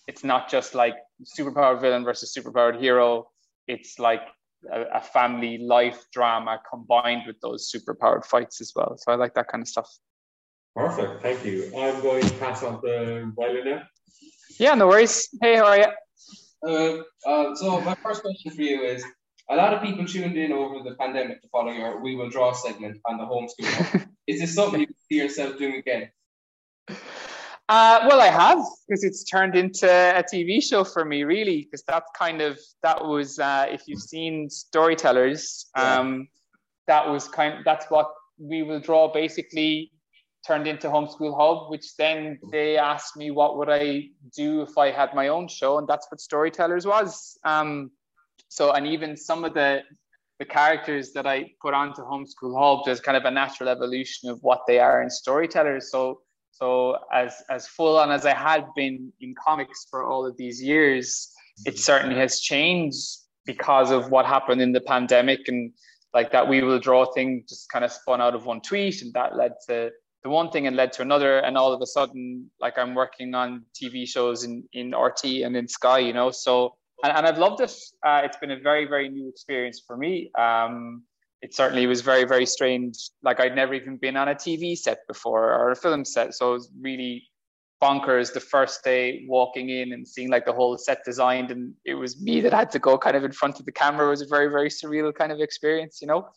it's 0.06 0.24
not 0.24 0.48
just 0.48 0.74
like 0.74 0.94
superpowered 1.24 1.80
villain 1.80 2.04
versus 2.04 2.34
superpowered 2.34 2.80
hero. 2.80 3.28
It's 3.66 3.98
like 3.98 4.22
a, 4.72 4.82
a 4.94 5.00
family 5.00 5.58
life 5.58 6.04
drama 6.12 6.60
combined 6.70 7.22
with 7.26 7.40
those 7.40 7.70
superpowered 7.70 8.24
fights 8.24 8.60
as 8.60 8.72
well. 8.74 8.96
So 8.96 9.12
I 9.12 9.16
like 9.16 9.34
that 9.34 9.48
kind 9.48 9.62
of 9.62 9.68
stuff. 9.68 9.90
Perfect. 10.76 11.22
Thank 11.22 11.44
you. 11.44 11.66
I'm 11.76 12.00
going 12.00 12.22
to 12.22 12.34
pass 12.34 12.62
on 12.62 12.80
the 12.80 13.32
violin 13.36 13.64
now. 13.64 13.82
Yeah, 14.58 14.74
no 14.74 14.86
worries. 14.86 15.28
Hey, 15.42 15.56
how 15.56 15.66
are 15.66 15.78
you? 15.78 15.86
Uh, 16.66 17.28
uh, 17.28 17.54
so 17.56 17.80
my 17.80 17.96
first 18.02 18.22
question 18.22 18.52
for 18.52 18.62
you 18.62 18.82
is: 18.82 19.04
A 19.50 19.56
lot 19.56 19.74
of 19.74 19.82
people 19.82 20.06
tuned 20.06 20.36
in 20.36 20.52
over 20.52 20.88
the 20.88 20.94
pandemic 20.94 21.42
to 21.42 21.48
follow 21.48 21.72
your 21.72 22.00
"We 22.00 22.14
Will 22.14 22.30
Draw" 22.30 22.52
segment 22.52 23.00
on 23.04 23.18
the 23.18 23.24
homeschool. 23.24 24.06
is 24.28 24.40
this 24.40 24.54
something 24.54 24.80
you 24.80 24.86
see 25.10 25.16
yourself 25.16 25.58
doing 25.58 25.74
again? 25.74 26.08
Uh, 27.68 28.06
well, 28.08 28.20
I 28.20 28.28
have 28.28 28.58
because 28.86 29.02
it's 29.02 29.24
turned 29.24 29.56
into 29.56 29.88
a 29.88 30.22
TV 30.22 30.62
show 30.62 30.84
for 30.84 31.04
me, 31.04 31.24
really. 31.24 31.62
Because 31.62 31.82
that's 31.82 32.08
kind 32.16 32.40
of 32.40 32.60
that 32.84 33.04
was 33.04 33.40
uh, 33.40 33.66
if 33.68 33.82
you've 33.86 34.02
seen 34.02 34.48
storytellers, 34.48 35.68
um, 35.74 36.28
that 36.86 37.08
was 37.08 37.26
kind. 37.26 37.64
That's 37.64 37.86
what 37.86 38.12
we 38.38 38.62
will 38.62 38.80
draw 38.80 39.12
basically 39.12 39.90
turned 40.46 40.68
into 40.68 40.88
Homeschool 40.88 41.36
Hub, 41.36 41.70
which 41.70 41.96
then 41.96 42.38
they 42.52 42.76
asked 42.76 43.16
me 43.16 43.30
what 43.30 43.58
would 43.58 43.68
I 43.68 44.10
do 44.36 44.62
if 44.62 44.78
I 44.78 44.92
had 44.92 45.12
my 45.12 45.26
own 45.26 45.48
show, 45.48 45.78
and 45.78 45.88
that's 45.88 46.06
what 46.10 46.20
Storytellers 46.20 46.86
was. 46.86 47.36
Um, 47.44 47.90
so, 48.50 48.72
and 48.72 48.86
even 48.86 49.16
some 49.16 49.44
of 49.44 49.54
the 49.54 49.82
the 50.40 50.44
characters 50.44 51.12
that 51.12 51.26
I 51.26 51.50
put 51.60 51.74
onto 51.74 52.02
Homeschool 52.02 52.58
Hub, 52.58 52.84
there's 52.84 53.00
kind 53.00 53.16
of 53.16 53.26
a 53.26 53.30
natural 53.30 53.68
evolution 53.68 54.30
of 54.30 54.38
what 54.40 54.62
they 54.66 54.78
are 54.78 55.02
in 55.02 55.10
Storytellers. 55.10 55.90
So, 55.90 56.22
so 56.50 56.96
as 57.12 57.42
as 57.48 57.68
full 57.68 57.96
on 57.98 58.10
as 58.10 58.26
I 58.26 58.34
had 58.34 58.66
been 58.74 59.12
in 59.20 59.34
comics 59.46 59.86
for 59.88 60.04
all 60.04 60.26
of 60.26 60.36
these 60.36 60.60
years, 60.60 61.30
it 61.64 61.70
mm-hmm. 61.70 61.78
certainly 61.78 62.16
has 62.16 62.40
changed 62.40 63.18
because 63.46 63.92
of 63.92 64.10
what 64.10 64.26
happened 64.26 64.60
in 64.60 64.72
the 64.72 64.80
pandemic 64.80 65.40
and 65.46 65.72
like 66.12 66.32
that 66.32 66.48
we 66.48 66.60
will 66.62 66.80
draw 66.80 67.04
thing 67.12 67.44
just 67.48 67.70
kind 67.70 67.84
of 67.84 67.92
spun 67.92 68.20
out 68.20 68.34
of 68.34 68.46
one 68.46 68.60
tweet 68.60 69.00
and 69.02 69.12
that 69.14 69.36
led 69.36 69.52
to 69.68 69.90
the 70.24 70.28
one 70.28 70.50
thing 70.50 70.66
and 70.66 70.74
led 70.74 70.92
to 70.92 71.02
another. 71.02 71.38
And 71.38 71.56
all 71.56 71.72
of 71.72 71.80
a 71.80 71.86
sudden 71.86 72.50
like 72.60 72.78
i'm 72.78 72.94
working 72.94 73.34
on 73.34 73.64
tv 73.74 74.08
shows 74.08 74.42
in 74.42 74.64
in 74.72 74.90
RTÉ 74.90 75.46
and 75.46 75.56
in 75.56 75.68
sky 75.68 76.00
you 76.00 76.12
know? 76.12 76.30
So 76.30 76.74
and, 77.02 77.16
and 77.16 77.26
i've 77.26 77.38
loved 77.38 77.60
it 77.60 77.72
uh, 78.06 78.20
it's 78.24 78.36
been 78.36 78.50
a 78.50 78.58
very 78.58 78.86
very 78.86 79.08
new 79.08 79.28
experience 79.28 79.82
for 79.86 79.96
me. 79.96 80.30
Um, 80.38 81.02
it 81.42 81.54
certainly 81.54 81.86
was 81.86 82.02
very 82.02 82.24
very 82.24 82.46
strange. 82.46 82.96
Like 83.22 83.40
i'd 83.40 83.54
never 83.54 83.74
even 83.74 83.96
been 83.96 84.16
on 84.16 84.28
a 84.28 84.34
tv 84.34 84.76
set 84.76 85.06
before 85.08 85.52
or 85.52 85.70
a 85.70 85.76
film 85.76 86.04
set. 86.04 86.34
So 86.34 86.50
it 86.50 86.54
was 86.54 86.70
really 86.80 87.24
bonkers 87.82 88.34
the 88.34 88.40
first 88.40 88.84
day 88.84 89.24
walking 89.26 89.70
in 89.70 89.94
and 89.94 90.06
seeing 90.06 90.28
like 90.28 90.44
the 90.44 90.52
whole 90.52 90.76
set 90.76 91.02
designed. 91.04 91.50
And 91.50 91.72
it 91.86 91.94
was 91.94 92.20
me 92.20 92.42
that 92.42 92.52
had 92.52 92.70
to 92.72 92.78
go 92.78 92.98
kind 92.98 93.16
of 93.16 93.24
in 93.24 93.32
front 93.32 93.58
of 93.58 93.64
the 93.64 93.72
camera. 93.72 94.06
It 94.06 94.10
was 94.10 94.22
a 94.22 94.26
very 94.26 94.48
very 94.48 94.68
surreal 94.68 95.14
kind 95.14 95.32
of 95.32 95.40
experience 95.40 96.00
you 96.02 96.06
know? 96.06 96.28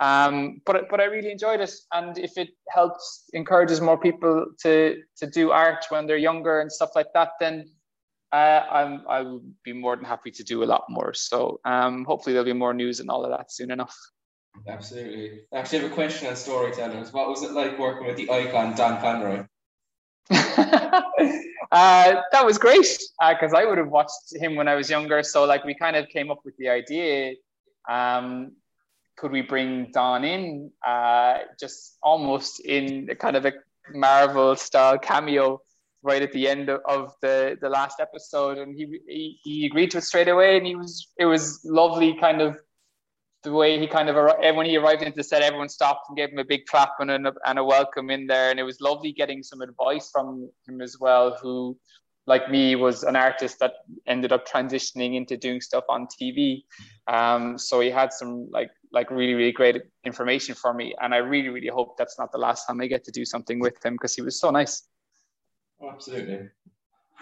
Um, 0.00 0.60
but 0.66 0.88
but 0.90 1.00
I 1.00 1.04
really 1.04 1.30
enjoyed 1.30 1.60
it, 1.60 1.72
and 1.92 2.18
if 2.18 2.36
it 2.36 2.48
helps 2.70 3.24
encourages 3.34 3.80
more 3.80 3.96
people 3.96 4.46
to 4.62 4.96
to 5.18 5.26
do 5.28 5.52
art 5.52 5.84
when 5.90 6.06
they're 6.06 6.16
younger 6.16 6.60
and 6.60 6.72
stuff 6.72 6.90
like 6.96 7.12
that, 7.14 7.30
then 7.38 7.70
uh, 8.32 8.64
I'm 8.70 9.02
I 9.08 9.20
will 9.20 9.42
be 9.62 9.72
more 9.72 9.94
than 9.96 10.04
happy 10.04 10.30
to 10.30 10.42
do 10.42 10.62
a 10.62 10.66
lot 10.66 10.84
more. 10.88 11.12
So 11.12 11.60
um, 11.64 12.04
hopefully 12.04 12.32
there'll 12.32 12.46
be 12.46 12.52
more 12.52 12.72
news 12.72 13.00
and 13.00 13.10
all 13.10 13.24
of 13.24 13.30
that 13.30 13.52
soon 13.52 13.70
enough. 13.70 13.96
Absolutely. 14.66 15.40
I 15.52 15.58
actually 15.58 15.80
have 15.80 15.92
a 15.92 15.94
question 15.94 16.28
on 16.28 16.36
storytellers. 16.36 17.12
What 17.12 17.28
was 17.28 17.42
it 17.42 17.52
like 17.52 17.78
working 17.78 18.06
with 18.06 18.16
the 18.16 18.30
icon 18.30 18.74
Don 18.74 19.00
Conroy? 19.00 19.46
uh, 20.30 22.14
that 22.32 22.44
was 22.44 22.58
great 22.58 22.98
because 23.30 23.52
uh, 23.52 23.56
I 23.56 23.64
would 23.64 23.78
have 23.78 23.88
watched 23.88 24.34
him 24.34 24.56
when 24.56 24.68
I 24.68 24.74
was 24.74 24.88
younger. 24.88 25.22
So 25.22 25.44
like 25.44 25.64
we 25.64 25.74
kind 25.74 25.96
of 25.96 26.08
came 26.08 26.30
up 26.30 26.40
with 26.44 26.56
the 26.58 26.68
idea. 26.68 27.34
Um, 27.88 28.52
could 29.16 29.32
we 29.32 29.42
bring 29.42 29.90
Don 29.92 30.24
in 30.24 30.70
uh, 30.86 31.38
just 31.60 31.98
almost 32.02 32.60
in 32.60 33.08
a 33.10 33.14
kind 33.14 33.36
of 33.36 33.44
a 33.44 33.52
Marvel 33.92 34.56
style 34.56 34.98
cameo 34.98 35.60
right 36.02 36.22
at 36.22 36.32
the 36.32 36.48
end 36.48 36.68
of 36.68 37.14
the, 37.22 37.56
the 37.60 37.68
last 37.68 38.00
episode 38.00 38.58
and 38.58 38.76
he, 38.76 38.86
he, 39.06 39.38
he 39.42 39.66
agreed 39.66 39.90
to 39.90 39.98
it 39.98 40.04
straight 40.04 40.28
away 40.28 40.56
and 40.56 40.66
he 40.66 40.74
was 40.74 41.08
it 41.18 41.26
was 41.26 41.60
lovely 41.64 42.14
kind 42.18 42.40
of 42.40 42.58
the 43.44 43.52
way 43.52 43.78
he 43.78 43.86
kind 43.86 44.08
of 44.08 44.16
when 44.54 44.66
he 44.66 44.76
arrived 44.76 45.02
into 45.02 45.16
the 45.16 45.24
set 45.24 45.42
everyone 45.42 45.68
stopped 45.68 46.08
and 46.08 46.16
gave 46.16 46.30
him 46.30 46.38
a 46.38 46.44
big 46.44 46.64
clap 46.66 46.92
and 47.00 47.10
a, 47.10 47.32
and 47.46 47.58
a 47.58 47.64
welcome 47.64 48.10
in 48.10 48.26
there 48.26 48.50
and 48.50 48.60
it 48.60 48.62
was 48.62 48.80
lovely 48.80 49.12
getting 49.12 49.42
some 49.42 49.60
advice 49.60 50.10
from 50.12 50.48
him 50.66 50.80
as 50.80 50.96
well 51.00 51.36
who 51.42 51.76
like 52.26 52.50
me 52.50 52.76
was 52.76 53.02
an 53.02 53.16
artist 53.16 53.58
that 53.58 53.72
ended 54.06 54.32
up 54.32 54.46
transitioning 54.46 55.16
into 55.16 55.36
doing 55.36 55.60
stuff 55.60 55.84
on 55.88 56.06
TV. 56.06 56.62
Um, 57.08 57.58
so 57.58 57.80
he 57.80 57.90
had 57.90 58.12
some 58.12 58.48
like 58.50 58.70
like 58.92 59.10
really 59.10 59.34
really 59.34 59.52
great 59.52 59.82
information 60.04 60.54
for 60.54 60.72
me, 60.72 60.94
and 61.00 61.14
I 61.14 61.18
really 61.18 61.48
really 61.48 61.68
hope 61.68 61.96
that's 61.96 62.18
not 62.18 62.30
the 62.32 62.38
last 62.38 62.66
time 62.66 62.80
I 62.80 62.86
get 62.86 63.04
to 63.04 63.10
do 63.10 63.24
something 63.24 63.58
with 63.58 63.84
him 63.84 63.94
because 63.94 64.14
he 64.14 64.22
was 64.22 64.38
so 64.38 64.50
nice. 64.50 64.88
Oh, 65.82 65.90
absolutely. 65.90 66.48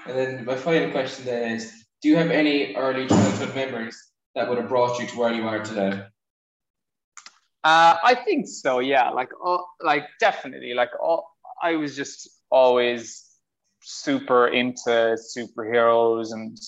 And 0.07 0.19
then 0.19 0.45
my 0.45 0.55
final 0.55 0.91
question 0.91 1.25
then 1.25 1.57
is: 1.57 1.85
Do 2.03 2.09
you 2.09 2.17
have 2.17 2.31
any 2.31 2.75
early 2.75 3.07
childhood 3.07 3.55
memories 3.55 3.99
that 4.35 4.49
would 4.49 4.59
have 4.59 4.69
brought 4.69 4.99
you 4.99 5.07
to 5.07 5.19
where 5.19 5.33
you 5.33 5.49
are 5.49 5.61
today? 5.61 6.03
Uh, 7.65 7.97
I 8.03 8.15
think 8.25 8.49
so. 8.49 8.81
Yeah, 8.81 9.11
like 9.11 9.31
oh, 9.43 9.65
like 9.81 10.05
definitely. 10.19 10.75
Like 10.75 10.91
oh, 11.03 11.25
I 11.63 11.77
was 11.77 11.97
just 11.97 12.29
always 12.51 13.27
super 13.83 14.49
into 14.49 15.17
superheroes 15.37 16.33
and 16.33 16.59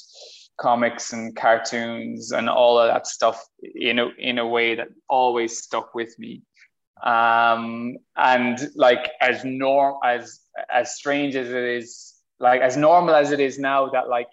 comics 0.58 1.12
and 1.12 1.34
cartoons 1.36 2.32
and 2.32 2.48
all 2.48 2.78
of 2.78 2.88
that 2.88 3.06
stuff 3.06 3.44
in 3.74 3.98
a, 3.98 4.08
in 4.18 4.38
a 4.38 4.46
way 4.46 4.74
that 4.74 4.88
always 5.08 5.58
stuck 5.58 5.94
with 5.94 6.18
me 6.18 6.42
um, 7.02 7.96
and 8.16 8.70
like 8.76 9.10
as 9.20 9.44
norm 9.44 9.96
as 10.04 10.40
as 10.70 10.94
strange 10.96 11.34
as 11.34 11.48
it 11.48 11.64
is 11.64 12.14
like 12.38 12.60
as 12.60 12.76
normal 12.76 13.14
as 13.14 13.32
it 13.32 13.40
is 13.40 13.58
now 13.58 13.88
that 13.88 14.08
like 14.08 14.28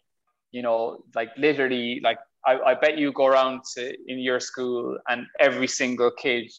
you 0.51 0.61
know 0.61 1.03
like 1.15 1.29
literally 1.37 1.99
like 2.03 2.19
I, 2.45 2.59
I 2.59 2.73
bet 2.73 2.97
you 2.97 3.11
go 3.11 3.25
around 3.25 3.61
to 3.75 3.93
in 4.07 4.19
your 4.19 4.39
school 4.39 4.97
and 5.07 5.25
every 5.39 5.67
single 5.67 6.11
kid 6.11 6.51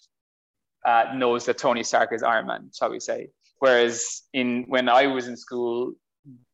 uh, 0.84 1.04
knows 1.14 1.46
that 1.46 1.58
Tony 1.58 1.82
Stark 1.82 2.12
is 2.12 2.22
Iron 2.22 2.46
Man, 2.46 2.70
shall 2.74 2.90
we 2.90 3.00
say? 3.00 3.30
Whereas 3.58 4.22
in 4.32 4.64
when 4.68 4.88
I 4.88 5.06
was 5.06 5.28
in 5.28 5.36
school, 5.36 5.94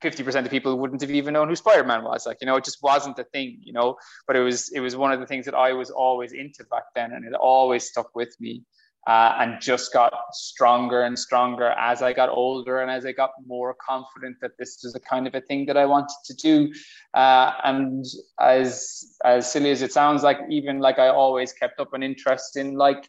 50% 0.03 0.45
of 0.45 0.51
people 0.51 0.79
wouldn't 0.79 1.01
have 1.01 1.11
even 1.11 1.35
known 1.35 1.49
who 1.49 1.57
Spider-Man 1.57 2.05
was. 2.05 2.27
Like, 2.27 2.39
you 2.41 2.47
know, 2.47 2.57
it 2.57 2.65
just 2.65 2.83
wasn't 2.83 3.19
a 3.19 3.25
thing, 3.25 3.59
you 3.63 3.73
know, 3.73 3.97
but 4.27 4.37
it 4.37 4.43
was, 4.43 4.71
it 4.73 4.81
was 4.81 4.97
one 4.97 5.13
of 5.13 5.21
the 5.21 5.27
things 5.27 5.45
that 5.47 5.55
I 5.55 5.73
was 5.73 5.91
always 5.91 6.33
into 6.33 6.65
back 6.71 6.85
then. 6.95 7.13
And 7.13 7.25
it 7.25 7.35
always 7.35 7.85
stuck 7.85 8.15
with 8.15 8.35
me. 8.41 8.63
Uh, 9.07 9.37
and 9.39 9.61
just 9.61 9.93
got 9.93 10.13
stronger 10.33 11.03
and 11.03 11.17
stronger 11.17 11.69
as 11.79 12.03
I 12.03 12.13
got 12.13 12.29
older 12.29 12.81
and 12.81 12.91
as 12.91 13.07
I 13.07 13.13
got 13.13 13.31
more 13.47 13.75
confident 13.75 14.37
that 14.41 14.59
this 14.59 14.81
was 14.83 14.97
a 14.97 15.01
kind 15.01 15.29
of 15.29 15.35
a 15.35 15.41
thing 15.41 15.67
that 15.67 15.77
I 15.77 15.87
wanted 15.87 16.17
to 16.25 16.35
do. 16.35 16.73
Uh, 17.15 17.53
and 17.63 18.05
as 18.41 19.17
as 19.25 19.51
silly 19.51 19.71
as 19.71 19.83
it 19.83 19.93
sounds, 19.93 20.25
like 20.25 20.39
even 20.51 20.81
like 20.81 20.99
I 20.99 21.09
always 21.09 21.53
kept 21.53 21.79
up 21.79 21.95
an 21.95 22.03
interest 22.03 22.57
in 22.57 22.75
like 22.75 23.09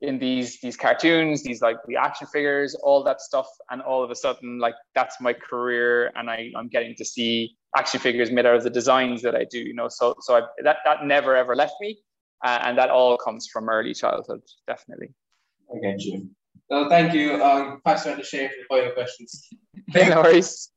in 0.00 0.18
these 0.18 0.60
these 0.60 0.76
cartoons, 0.76 1.44
these 1.44 1.62
like 1.62 1.76
the 1.86 1.96
action 1.96 2.26
figures, 2.26 2.74
all 2.82 3.04
that 3.04 3.20
stuff, 3.20 3.46
and 3.70 3.80
all 3.82 4.02
of 4.02 4.10
a 4.10 4.16
sudden 4.16 4.58
like 4.58 4.74
that's 4.96 5.20
my 5.20 5.32
career, 5.32 6.10
and 6.16 6.28
I 6.28 6.50
I'm 6.56 6.68
getting 6.68 6.96
to 6.96 7.04
see 7.04 7.56
action 7.76 8.00
figures 8.00 8.32
made 8.32 8.44
out 8.44 8.56
of 8.56 8.64
the 8.64 8.70
designs 8.70 9.22
that 9.22 9.36
I 9.36 9.44
do. 9.44 9.60
You 9.60 9.74
know, 9.74 9.88
so 9.88 10.16
so 10.20 10.36
I, 10.36 10.42
that 10.64 10.78
that 10.84 11.04
never 11.04 11.36
ever 11.36 11.54
left 11.54 11.74
me. 11.80 11.98
Uh, 12.44 12.60
and 12.62 12.78
that 12.78 12.88
all 12.88 13.16
comes 13.16 13.48
from 13.48 13.68
early 13.68 13.92
childhood, 13.92 14.40
definitely. 14.68 15.12
I 15.72 15.78
get 15.78 16.02
you. 16.02 16.30
Well, 16.70 16.88
thank 16.88 17.14
you. 17.14 17.42
Um, 17.42 17.80
pass 17.84 18.06
around 18.06 18.18
to 18.18 18.24
Shane 18.24 18.48
for 18.48 18.54
the 18.56 18.82
final 18.82 18.92
questions. 18.92 19.48
no 19.94 20.22
worries. 20.22 20.70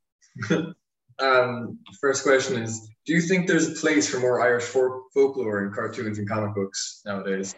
um, 1.19 1.79
first 1.99 2.23
question 2.23 2.61
is: 2.61 2.89
Do 3.05 3.13
you 3.13 3.21
think 3.21 3.47
there's 3.47 3.67
a 3.67 3.73
place 3.73 4.09
for 4.09 4.19
more 4.19 4.41
Irish 4.41 4.63
folk- 4.63 5.11
folklore 5.13 5.65
in 5.65 5.73
cartoons 5.73 6.17
and 6.17 6.27
comic 6.27 6.55
books 6.55 7.01
nowadays? 7.05 7.55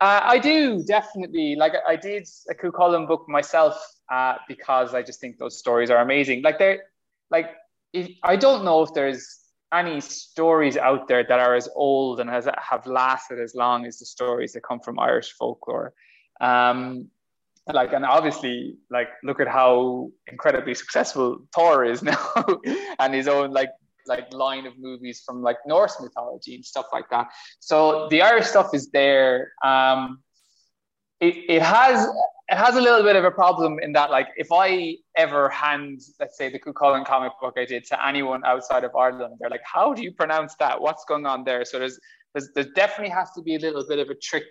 Uh, 0.00 0.20
I 0.22 0.38
do 0.38 0.82
definitely. 0.84 1.56
Like 1.56 1.74
I 1.86 1.96
did 1.96 2.26
a 2.48 2.54
Cuchulainn 2.54 3.06
book 3.06 3.28
myself 3.28 3.76
uh, 4.10 4.36
because 4.48 4.94
I 4.94 5.02
just 5.02 5.20
think 5.20 5.38
those 5.38 5.58
stories 5.58 5.90
are 5.90 5.98
amazing. 5.98 6.42
Like 6.42 6.58
they're 6.58 6.84
like 7.30 7.50
if, 7.92 8.08
I 8.22 8.36
don't 8.36 8.64
know 8.64 8.82
if 8.82 8.94
there's 8.94 9.40
any 9.72 10.00
stories 10.00 10.76
out 10.76 11.06
there 11.06 11.22
that 11.22 11.38
are 11.38 11.54
as 11.54 11.68
old 11.74 12.20
and 12.20 12.28
has 12.30 12.48
have 12.58 12.86
lasted 12.86 13.38
as 13.38 13.54
long 13.54 13.86
as 13.86 13.98
the 13.98 14.06
stories 14.06 14.52
that 14.52 14.62
come 14.62 14.80
from 14.80 14.98
Irish 14.98 15.32
folklore. 15.32 15.92
Um, 16.40 17.10
like 17.72 17.92
and 17.92 18.04
obviously 18.04 18.76
like 18.90 19.08
look 19.22 19.40
at 19.40 19.48
how 19.48 20.10
incredibly 20.26 20.74
successful 20.74 21.38
Thor 21.54 21.84
is 21.84 22.02
now 22.10 22.32
and 22.98 23.14
his 23.14 23.28
own 23.28 23.52
like 23.52 23.70
like 24.06 24.32
line 24.32 24.66
of 24.66 24.78
movies 24.78 25.22
from 25.24 25.42
like 25.42 25.58
Norse 25.66 26.00
mythology 26.00 26.54
and 26.54 26.64
stuff 26.64 26.86
like 26.92 27.08
that. 27.10 27.28
So 27.60 28.08
the 28.10 28.22
Irish 28.22 28.46
stuff 28.46 28.70
is 28.74 28.90
there. 28.90 29.52
Um, 29.64 30.22
it, 31.20 31.36
it 31.48 31.62
has 31.62 32.08
it 32.48 32.56
has 32.56 32.76
a 32.76 32.80
little 32.80 33.02
bit 33.02 33.14
of 33.14 33.24
a 33.24 33.30
problem 33.30 33.78
in 33.80 33.92
that 33.92 34.10
like 34.10 34.28
if 34.36 34.48
I 34.50 34.96
ever 35.16 35.48
hand 35.50 36.00
let's 36.18 36.36
say 36.36 36.48
the 36.50 36.58
Cuchulainn 36.58 37.04
comic 37.04 37.32
book 37.40 37.54
I 37.56 37.66
did 37.66 37.84
to 37.86 38.06
anyone 38.06 38.42
outside 38.44 38.84
of 38.84 38.96
Ireland, 38.96 39.36
they're 39.38 39.50
like, 39.50 39.62
how 39.64 39.92
do 39.92 40.02
you 40.02 40.12
pronounce 40.12 40.54
that? 40.56 40.80
What's 40.80 41.04
going 41.04 41.26
on 41.26 41.44
there? 41.44 41.64
So 41.64 41.78
there's 41.78 42.00
there's 42.34 42.48
there 42.54 42.68
definitely 42.74 43.12
has 43.12 43.30
to 43.32 43.42
be 43.42 43.54
a 43.56 43.58
little 43.58 43.86
bit 43.86 43.98
of 43.98 44.08
a 44.08 44.14
trick 44.14 44.44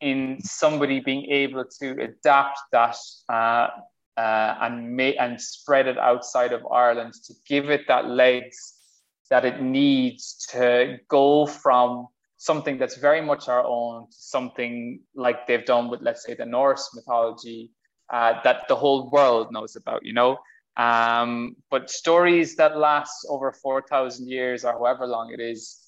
in 0.00 0.38
somebody 0.42 1.00
being 1.00 1.26
able 1.26 1.64
to 1.80 1.90
adapt 2.02 2.58
that 2.72 2.96
uh, 3.28 3.68
uh, 4.16 4.54
and 4.60 4.94
make 4.96 5.16
and 5.18 5.40
spread 5.40 5.86
it 5.86 5.98
outside 5.98 6.52
of 6.52 6.66
Ireland 6.66 7.14
to 7.26 7.34
give 7.46 7.70
it 7.70 7.86
that 7.88 8.08
legs 8.08 8.74
that 9.30 9.44
it 9.44 9.62
needs 9.62 10.46
to 10.50 10.98
go 11.08 11.46
from 11.46 12.08
something 12.36 12.78
that's 12.78 12.96
very 12.96 13.20
much 13.20 13.48
our 13.48 13.64
own 13.64 14.06
to 14.10 14.16
something 14.16 15.00
like 15.14 15.46
they've 15.46 15.64
done 15.64 15.88
with 15.90 16.00
let's 16.02 16.24
say 16.24 16.34
the 16.34 16.46
Norse 16.46 16.90
mythology 16.94 17.70
uh, 18.12 18.34
that 18.42 18.66
the 18.68 18.76
whole 18.76 19.10
world 19.10 19.52
knows 19.52 19.76
about 19.76 20.04
you 20.04 20.12
know? 20.12 20.38
Um, 20.76 21.56
but 21.70 21.90
stories 21.90 22.56
that 22.56 22.76
last 22.76 23.26
over 23.28 23.52
4,000 23.52 24.28
years 24.28 24.64
or 24.64 24.72
however 24.72 25.06
long 25.06 25.32
it 25.32 25.40
is 25.40 25.79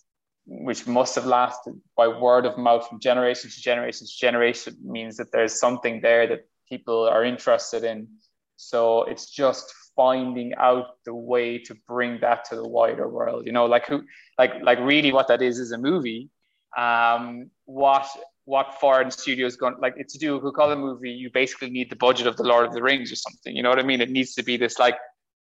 which 0.47 0.87
must 0.87 1.15
have 1.15 1.27
lasted 1.27 1.81
by 1.97 2.09
word 2.09 2.47
of 2.47 2.59
mouth 2.59 2.87
from 2.89 3.01
generation 3.01 3.49
to 3.51 3.61
generation 3.61 4.07
to 4.07 4.17
generation 4.19 4.77
means 4.83 5.17
that 5.17 5.31
there's 5.33 5.59
something 5.59 6.01
there 6.01 6.27
that 6.27 6.47
people 6.69 7.09
are 7.09 7.25
interested 7.25 7.85
in. 7.85 8.09
So 8.57 9.05
it's 9.05 9.31
just 9.31 9.73
finding 9.97 10.55
out 10.57 10.97
the 11.05 11.15
way 11.15 11.59
to 11.59 11.75
bring 11.87 12.21
that 12.21 12.45
to 12.47 12.57
the 12.57 12.67
wider 12.67 13.09
world. 13.09 13.47
You 13.47 13.53
know, 13.53 13.67
like 13.67 13.87
who, 13.87 14.03
like 14.39 14.55
like 14.63 14.79
really, 14.81 15.13
what 15.13 15.29
that 15.29 15.43
is 15.43 15.59
is 15.59 15.73
a 15.73 15.79
movie. 15.79 16.31
Um, 16.77 17.51
what 17.67 18.07
what 18.45 18.81
foreign 18.81 19.11
studios 19.11 19.57
going 19.57 19.77
like 19.81 19.95
It's 19.97 20.15
to 20.15 20.19
do 20.19 20.37
a 20.37 20.53
call 20.53 20.73
a 20.73 20.77
movie? 20.77 21.11
You 21.11 21.31
basically 21.31 21.71
need 21.71 21.91
the 21.91 21.97
budget 21.97 22.27
of 22.27 22.37
the 22.37 22.45
Lord 22.45 22.67
of 22.67 22.73
the 22.73 22.83
Rings 22.83 23.13
or 23.13 23.17
something. 23.17 23.55
You 23.55 23.63
know 23.63 23.69
what 23.69 23.79
I 23.79 23.85
mean? 23.85 24.01
It 24.01 24.11
needs 24.11 24.35
to 24.35 24.43
be 24.43 24.57
this 24.57 24.79
like 24.79 24.97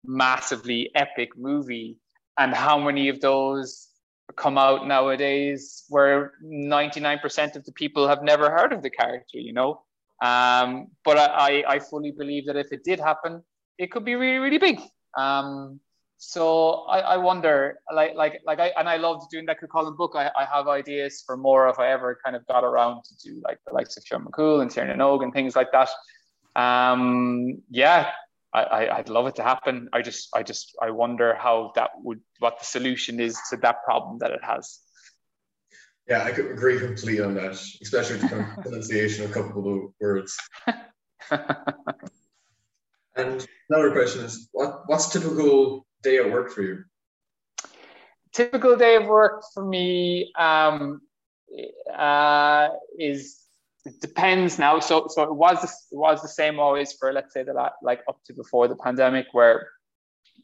massively 0.05 0.91
epic 0.95 1.37
movie. 1.37 1.97
And 2.37 2.53
how 2.53 2.79
many 2.79 3.09
of 3.09 3.19
those 3.19 3.88
come 4.35 4.57
out 4.57 4.87
nowadays 4.87 5.83
where 5.89 6.33
99% 6.43 7.55
of 7.55 7.65
the 7.65 7.71
people 7.71 8.07
have 8.07 8.23
never 8.23 8.49
heard 8.49 8.73
of 8.73 8.81
the 8.81 8.89
character, 8.89 9.37
you 9.37 9.53
know? 9.53 9.81
Um, 10.21 10.87
but 11.05 11.17
I, 11.17 11.63
I 11.67 11.79
fully 11.79 12.11
believe 12.11 12.45
that 12.47 12.55
if 12.55 12.71
it 12.71 12.83
did 12.83 12.99
happen, 12.99 13.43
it 13.77 13.91
could 13.91 14.05
be 14.05 14.15
really, 14.15 14.39
really 14.39 14.57
big. 14.57 14.81
Um, 15.17 15.79
so 16.17 16.85
I, 16.89 16.99
I 16.99 17.17
wonder, 17.17 17.79
like, 17.93 18.13
like, 18.15 18.41
like 18.45 18.59
I, 18.59 18.73
and 18.77 18.89
I 18.89 18.97
loved 18.97 19.29
doing 19.31 19.45
that 19.45 19.61
Cuchulainn 19.61 19.95
book. 19.95 20.13
I, 20.15 20.29
I 20.37 20.43
have 20.45 20.67
ideas 20.67 21.23
for 21.25 21.37
more 21.37 21.69
if 21.69 21.79
I 21.79 21.89
ever 21.91 22.19
kind 22.23 22.35
of 22.35 22.45
got 22.45 22.65
around 22.65 23.03
to 23.05 23.17
do 23.17 23.41
like 23.45 23.57
the 23.65 23.73
likes 23.73 23.95
of 23.95 24.03
Sean 24.05 24.25
McCool 24.25 24.61
and 24.61 24.69
Tír 24.69 24.85
na 24.85 25.01
nÓg 25.01 25.23
and 25.23 25.31
things 25.31 25.55
like 25.55 25.71
that. 25.71 25.89
Um, 26.61 27.61
yeah, 27.69 28.11
I, 28.53 28.97
would 28.97 29.09
love 29.09 29.27
it 29.27 29.35
to 29.35 29.43
happen. 29.43 29.89
I 29.93 30.01
just, 30.01 30.29
I 30.33 30.43
just, 30.43 30.75
I 30.81 30.89
wonder 30.89 31.35
how 31.35 31.71
that 31.75 31.91
would, 31.97 32.21
what 32.39 32.59
the 32.59 32.65
solution 32.65 33.19
is 33.19 33.37
to 33.51 33.57
that 33.57 33.83
problem 33.83 34.19
that 34.19 34.31
it 34.31 34.43
has. 34.43 34.79
Yeah, 36.07 36.23
I 36.23 36.31
could 36.31 36.49
agree 36.49 36.79
completely 36.79 37.23
on 37.23 37.35
that, 37.35 37.51
especially 37.81 38.17
the 38.17 38.47
pronunciation 38.61 39.25
of 39.25 39.31
a 39.31 39.33
couple 39.33 39.71
of 39.71 39.93
words. 40.01 40.35
and 43.15 43.47
another 43.69 43.91
question 43.91 44.25
is, 44.25 44.49
what, 44.51 44.83
what's 44.87 45.09
typical 45.09 45.85
day 46.01 46.17
at 46.17 46.31
work 46.31 46.51
for 46.51 46.63
you? 46.63 46.83
Typical 48.33 48.75
day 48.75 48.95
of 48.95 49.05
work 49.05 49.43
for 49.53 49.63
me 49.63 50.31
um, 50.37 51.01
uh, 51.95 52.69
is 52.97 53.39
it 53.85 54.01
depends 54.01 54.59
now. 54.59 54.79
So 54.79 55.07
so 55.09 55.23
it 55.23 55.33
was 55.33 55.63
it 55.63 55.97
was 55.97 56.21
the 56.21 56.27
same 56.27 56.59
always 56.59 56.93
for 56.93 57.13
let's 57.13 57.33
say 57.33 57.43
that 57.43 57.73
like 57.81 58.01
up 58.07 58.19
to 58.25 58.33
before 58.33 58.67
the 58.67 58.75
pandemic 58.75 59.27
where 59.31 59.67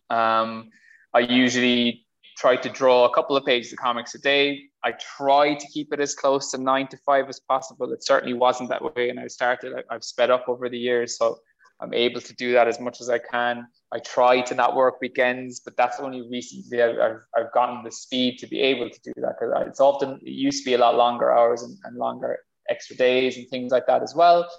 um, 0.09 0.69
I 1.13 1.19
usually 1.19 2.05
try 2.37 2.55
to 2.55 2.69
draw 2.69 3.05
a 3.05 3.13
couple 3.13 3.37
of 3.37 3.45
pages 3.45 3.71
of 3.71 3.79
comics 3.79 4.13
a 4.15 4.19
day. 4.19 4.63
I 4.83 4.93
try 5.17 5.55
to 5.55 5.67
keep 5.67 5.93
it 5.93 5.99
as 5.99 6.13
close 6.15 6.51
to 6.51 6.57
nine 6.57 6.87
to 6.89 6.97
five 7.05 7.29
as 7.29 7.39
possible. 7.39 7.91
It 7.93 8.03
certainly 8.03 8.33
wasn't 8.33 8.69
that 8.69 8.83
way, 8.95 9.09
and 9.09 9.19
I 9.19 9.27
started. 9.27 9.73
I, 9.73 9.93
I've 9.93 10.03
sped 10.03 10.29
up 10.29 10.45
over 10.47 10.69
the 10.69 10.77
years, 10.77 11.17
so 11.17 11.39
I'm 11.81 11.93
able 11.93 12.21
to 12.21 12.35
do 12.35 12.53
that 12.53 12.67
as 12.67 12.79
much 12.79 13.01
as 13.01 13.09
I 13.09 13.19
can. 13.19 13.67
I 13.91 13.99
try 13.99 14.41
to 14.41 14.55
not 14.55 14.75
work 14.75 15.01
weekends, 15.01 15.59
but 15.59 15.75
that's 15.75 15.99
only 15.99 16.21
recently 16.29 16.81
I've, 16.81 16.99
I've, 16.99 17.19
I've 17.37 17.51
gotten 17.53 17.83
the 17.83 17.91
speed 17.91 18.39
to 18.39 18.47
be 18.47 18.61
able 18.61 18.89
to 18.89 18.99
do 19.03 19.13
that 19.17 19.35
because 19.39 19.67
it's 19.67 19.79
often 19.79 20.19
it 20.23 20.31
used 20.31 20.63
to 20.63 20.69
be 20.69 20.75
a 20.75 20.77
lot 20.77 20.95
longer 20.95 21.31
hours 21.31 21.63
and, 21.63 21.77
and 21.83 21.97
longer 21.97 22.39
extra 22.69 22.95
days 22.95 23.37
and 23.37 23.47
things 23.49 23.71
like 23.71 23.87
that 23.87 24.03
as 24.03 24.15
well. 24.15 24.49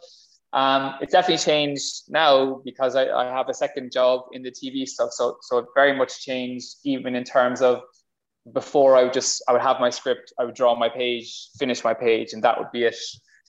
Um, 0.52 0.94
it's 1.00 1.12
definitely 1.12 1.44
changed 1.44 2.04
now 2.08 2.62
because 2.64 2.96
I, 2.96 3.08
I, 3.08 3.24
have 3.26 3.48
a 3.48 3.54
second 3.54 3.92
job 3.92 4.22
in 4.32 4.42
the 4.42 4.50
TV 4.50 4.86
stuff. 4.86 5.10
So, 5.12 5.36
so 5.42 5.58
it 5.58 5.66
very 5.74 5.94
much 5.94 6.22
changed 6.22 6.76
even 6.84 7.14
in 7.14 7.24
terms 7.24 7.60
of 7.60 7.82
before 8.54 8.96
I 8.96 9.02
would 9.02 9.12
just, 9.12 9.42
I 9.48 9.52
would 9.52 9.60
have 9.60 9.80
my 9.80 9.90
script, 9.90 10.32
I 10.38 10.44
would 10.44 10.54
draw 10.54 10.74
my 10.74 10.88
page, 10.88 11.50
finish 11.58 11.82
my 11.82 11.94
page, 11.94 12.32
and 12.32 12.42
that 12.44 12.58
would 12.58 12.70
be 12.72 12.84
it. 12.84 12.96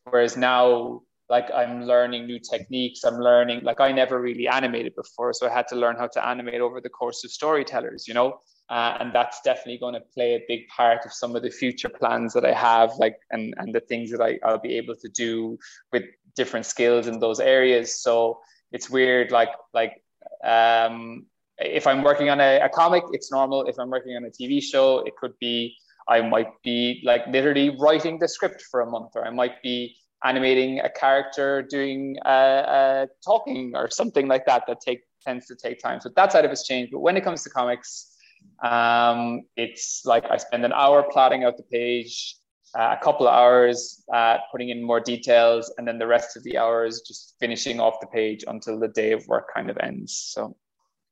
Whereas 0.10 0.36
now, 0.36 1.02
like 1.30 1.50
I'm 1.54 1.84
learning 1.84 2.26
new 2.26 2.40
techniques, 2.40 3.04
I'm 3.04 3.20
learning, 3.20 3.62
like 3.64 3.80
I 3.80 3.92
never 3.92 4.20
really 4.20 4.48
animated 4.48 4.96
before. 4.96 5.34
So 5.34 5.48
I 5.48 5.54
had 5.54 5.68
to 5.70 5.76
learn 5.76 5.98
how 5.98 6.08
to 6.08 6.28
animate 6.28 6.62
over 6.62 6.82
the 6.82 6.90
course 6.90 7.24
of 7.24 7.32
storytellers, 7.32 8.08
you 8.08 8.14
know? 8.14 8.40
Uh, 8.70 8.98
and 9.00 9.14
that's 9.14 9.40
definitely 9.42 9.78
going 9.78 9.94
to 9.94 10.02
play 10.14 10.36
a 10.36 10.44
big 10.48 10.68
part 10.68 11.06
of 11.06 11.14
some 11.14 11.36
of 11.36 11.42
the 11.42 11.50
future 11.50 11.88
plans 11.88 12.34
that 12.34 12.44
I 12.44 12.52
have, 12.52 12.92
like 12.98 13.18
and 13.32 13.54
and 13.58 13.74
the 13.74 13.80
things 13.80 14.12
that 14.12 14.22
I, 14.22 14.40
I'll 14.44 14.60
be 14.60 14.76
able 14.76 14.96
to 14.96 15.08
do 15.10 15.58
with 15.94 16.04
different 16.36 16.66
skills 16.66 17.08
in 17.08 17.20
those 17.20 17.40
areas. 17.40 18.02
So 18.02 18.40
it's 18.74 18.90
weird, 18.90 19.32
like 19.32 19.52
like 19.74 20.04
um, 20.44 21.26
if 21.58 21.88
I'm 21.88 22.04
working 22.04 22.30
on 22.30 22.42
a, 22.42 22.60
a 22.60 22.70
comic, 22.70 23.04
it's 23.14 23.32
normal. 23.32 23.66
If 23.66 23.80
I'm 23.80 23.90
working 23.90 24.16
on 24.18 24.26
a 24.26 24.30
TV 24.30 24.62
show, 24.62 25.00
it 25.00 25.16
could 25.16 25.34
be 25.40 25.76
I 26.10 26.22
might 26.22 26.50
be 26.64 27.02
like 27.06 27.26
literally 27.28 27.70
writing 27.80 28.20
the 28.20 28.28
script 28.28 28.64
for 28.70 28.82
a 28.82 28.90
month, 28.90 29.12
or 29.16 29.26
I 29.26 29.30
might 29.30 29.62
be 29.64 29.96
animating 30.26 30.80
a 30.82 30.90
character 30.90 31.62
doing 31.62 32.18
uh, 32.26 32.28
uh, 32.28 33.06
talking 33.24 33.74
or 33.76 33.90
something 33.90 34.28
like 34.28 34.46
that. 34.46 34.64
That 34.68 34.82
take 34.82 35.02
tends 35.26 35.46
to 35.48 35.56
take 35.56 35.80
time. 35.80 36.00
So 36.02 36.10
that 36.16 36.32
side 36.32 36.46
of 36.46 36.52
it's 36.52 36.66
changed. 36.66 36.92
But 36.92 37.00
when 37.00 37.18
it 37.18 37.24
comes 37.24 37.44
to 37.44 37.50
comics 37.50 38.17
um, 38.64 39.44
it's 39.56 40.04
like 40.06 40.26
I 40.30 40.38
spend 40.38 40.66
an 40.66 40.74
hour 40.74 41.04
plotting 41.12 41.44
out 41.44 41.58
the 41.58 41.64
page, 41.64 42.36
uh, 42.78 42.96
a 43.00 43.04
couple 43.04 43.28
of 43.28 43.34
hours 43.34 44.04
uh, 44.14 44.38
putting 44.52 44.70
in 44.70 44.84
more 44.84 45.00
details, 45.00 45.74
and 45.78 45.88
then 45.88 46.00
the 46.00 46.08
rest 46.08 46.38
of 46.38 46.44
the 46.44 46.58
hours 46.58 47.02
just 47.08 47.36
finishing 47.40 47.80
off 47.80 48.00
the 48.02 48.08
page 48.08 48.44
until 48.48 48.80
the 48.80 48.88
day 48.90 49.12
of 49.12 49.26
work 49.28 49.54
kind 49.54 49.70
of 49.70 49.78
ends. 49.78 50.14
So 50.16 50.56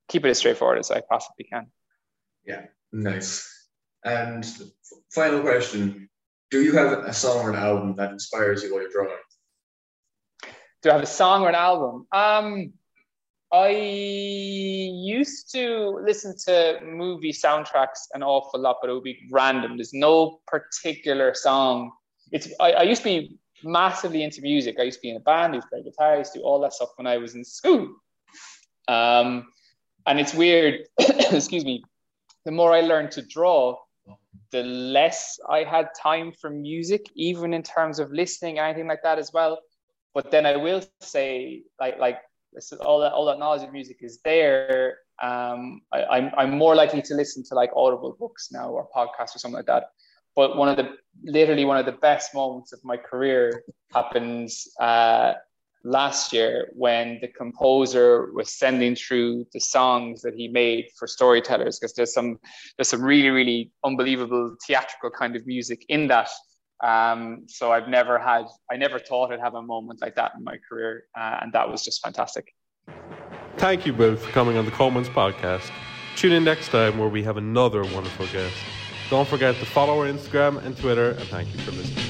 keep 0.10 0.25
it 0.25 0.29
as 0.29 0.38
straightforward 0.39 0.79
as 0.79 0.91
I 0.91 1.01
possibly 1.01 1.45
can. 1.45 1.67
Yeah, 2.45 2.65
nice. 2.91 3.49
And 4.03 4.45
final 5.12 5.41
question: 5.41 6.10
Do 6.51 6.62
you 6.62 6.73
have 6.73 6.91
a 7.05 7.13
song 7.13 7.45
or 7.45 7.49
an 7.51 7.55
album 7.55 7.95
that 7.95 8.12
inspires 8.12 8.63
you 8.63 8.73
while 8.73 8.81
you're 8.81 8.91
drawing? 8.91 9.17
do 10.86 10.91
I 10.91 10.93
have 10.93 11.01
a 11.01 11.08
song 11.08 11.41
or 11.41 11.49
an 11.49 11.55
album? 11.55 12.05
Um, 12.12 12.73
I 13.56 13.70
used 13.70 15.50
to 15.54 16.00
listen 16.04 16.36
to 16.46 16.80
movie 16.84 17.32
soundtracks 17.32 18.02
an 18.13 18.22
awful 18.22 18.60
lot, 18.60 18.78
but 18.82 18.89
it 18.89 18.94
would 18.94 19.04
be 19.04 19.30
random. 19.32 19.78
There's 19.78 19.94
no 19.94 20.41
particular 20.46 21.34
song. 21.34 21.91
It's 22.34 22.50
I, 22.60 22.72
I 22.72 22.84
used 22.84 23.04
to 23.04 23.10
be 23.10 23.38
massively 23.63 24.24
into 24.24 24.41
music. 24.41 24.76
I 24.78 24.84
used 24.84 24.98
to 24.98 25.02
be 25.04 25.12
in 25.12 25.15
a 25.15 25.22
band, 25.22 25.54
I 25.54 25.56
used 25.56 25.68
to 25.68 25.70
play 25.70 25.84
guitar, 25.84 26.15
I 26.15 26.18
used 26.18 26.34
to 26.34 26.39
do 26.39 26.44
all 26.44 26.60
that 26.62 26.74
stuff 26.74 26.89
when 26.98 27.08
I 27.08 27.18
was 27.18 27.36
in 27.36 27.46
school. 27.46 27.96
Um, 28.89 29.48
and 30.06 30.20
it's 30.20 30.34
weird, 30.34 30.82
excuse 31.00 31.63
me, 31.63 31.82
the 32.44 32.52
more 32.52 32.74
I 32.74 32.82
learned 32.82 33.12
to 33.12 33.22
draw, 33.22 33.78
the 34.52 34.63
less 34.63 35.39
I 35.50 35.63
had 35.63 35.88
time 36.02 36.34
for 36.41 36.50
music, 36.50 37.06
even 37.15 37.54
in 37.54 37.63
terms 37.63 38.00
of 38.00 38.12
listening, 38.12 38.60
anything 38.60 38.88
like 38.88 39.04
that 39.04 39.18
as 39.18 39.32
well. 39.32 39.60
But 40.13 40.30
then 40.30 40.46
I 40.46 40.58
will 40.58 40.84
say, 41.00 41.63
like, 41.80 41.98
like 42.00 42.20
all 42.86 43.00
that 43.00 43.12
all 43.12 43.26
that 43.26 43.39
knowledge 43.39 43.63
of 43.63 43.72
music 43.72 43.98
is 44.02 44.20
there. 44.24 44.98
Um, 45.22 45.82
I, 45.91 46.04
I'm 46.06 46.32
I'm 46.38 46.58
more 46.58 46.76
likely 46.76 47.02
to 47.04 47.13
listen 47.15 47.44
to 47.50 47.56
like 47.56 47.72
audible 47.76 48.15
books 48.20 48.50
now 48.52 48.70
or 48.70 48.88
podcasts 48.96 49.36
or 49.36 49.39
something 49.39 49.58
like 49.58 49.65
that. 49.68 49.89
But 50.36 50.58
one 50.58 50.68
of 50.68 50.78
the 50.78 50.89
literally 51.24 51.65
one 51.65 51.78
of 51.78 51.86
the 51.86 51.94
best 51.94 52.34
moments 52.34 52.74
of 52.74 52.80
my 52.84 52.98
career 52.98 53.63
happens 53.94 54.68
uh, 54.80 55.34
last 55.86 56.34
year 56.34 56.70
when 56.74 57.20
the 57.22 57.28
composer 57.28 58.32
was 58.34 58.52
sending 58.52 58.96
through 58.96 59.46
the 59.54 59.60
songs 59.60 60.22
that 60.24 60.34
he 60.34 60.48
made 60.48 60.88
for 60.98 61.08
storytellers 61.08 61.80
because 61.80 61.94
there's 61.94 62.13
some 62.13 62.39
there's 62.78 62.89
some 62.89 63.02
really 63.02 63.30
really 63.30 63.72
unbelievable 63.84 64.56
theatrical 64.65 65.12
kind 65.12 65.36
of 65.36 65.46
music 65.46 65.86
in 65.88 66.08
that 66.08 66.30
um, 66.84 67.46
so 67.48 67.72
I've 67.72 67.88
never 67.88 68.20
had 68.20 68.46
I 68.72 68.78
never 68.78 69.00
thought 69.00 69.32
I'd 69.32 69.40
have 69.40 69.56
a 69.56 69.62
moment 69.62 70.02
like 70.02 70.16
that 70.16 70.34
in 70.38 70.44
my 70.44 70.58
career 70.68 71.06
uh, 71.18 71.40
and 71.42 71.54
that 71.54 71.70
was 71.70 71.84
just 71.84 72.04
fantastic 72.04 72.54
thank 73.58 73.86
you 73.86 73.94
both 73.94 74.24
for 74.24 74.32
coming 74.32 74.58
on 74.58 74.66
the 74.66 74.72
Coleman's 74.72 75.10
podcast 75.10 75.72
tune 76.16 76.32
in 76.32 76.44
next 76.44 76.70
time 76.70 76.98
where 76.98 77.10
we 77.10 77.24
have 77.24 77.38
another 77.38 77.84
wonderful 77.84 78.28
guest 78.28 78.56
don't 79.10 79.28
forget 79.28 79.56
to 79.56 79.66
follow 79.66 80.00
our 80.00 80.08
Instagram 80.08 80.64
and 80.66 80.78
Twitter 80.78 81.12
and 81.12 81.24
thank 81.30 81.54
you 81.54 81.60
for 81.62 81.72
listening 81.72 82.06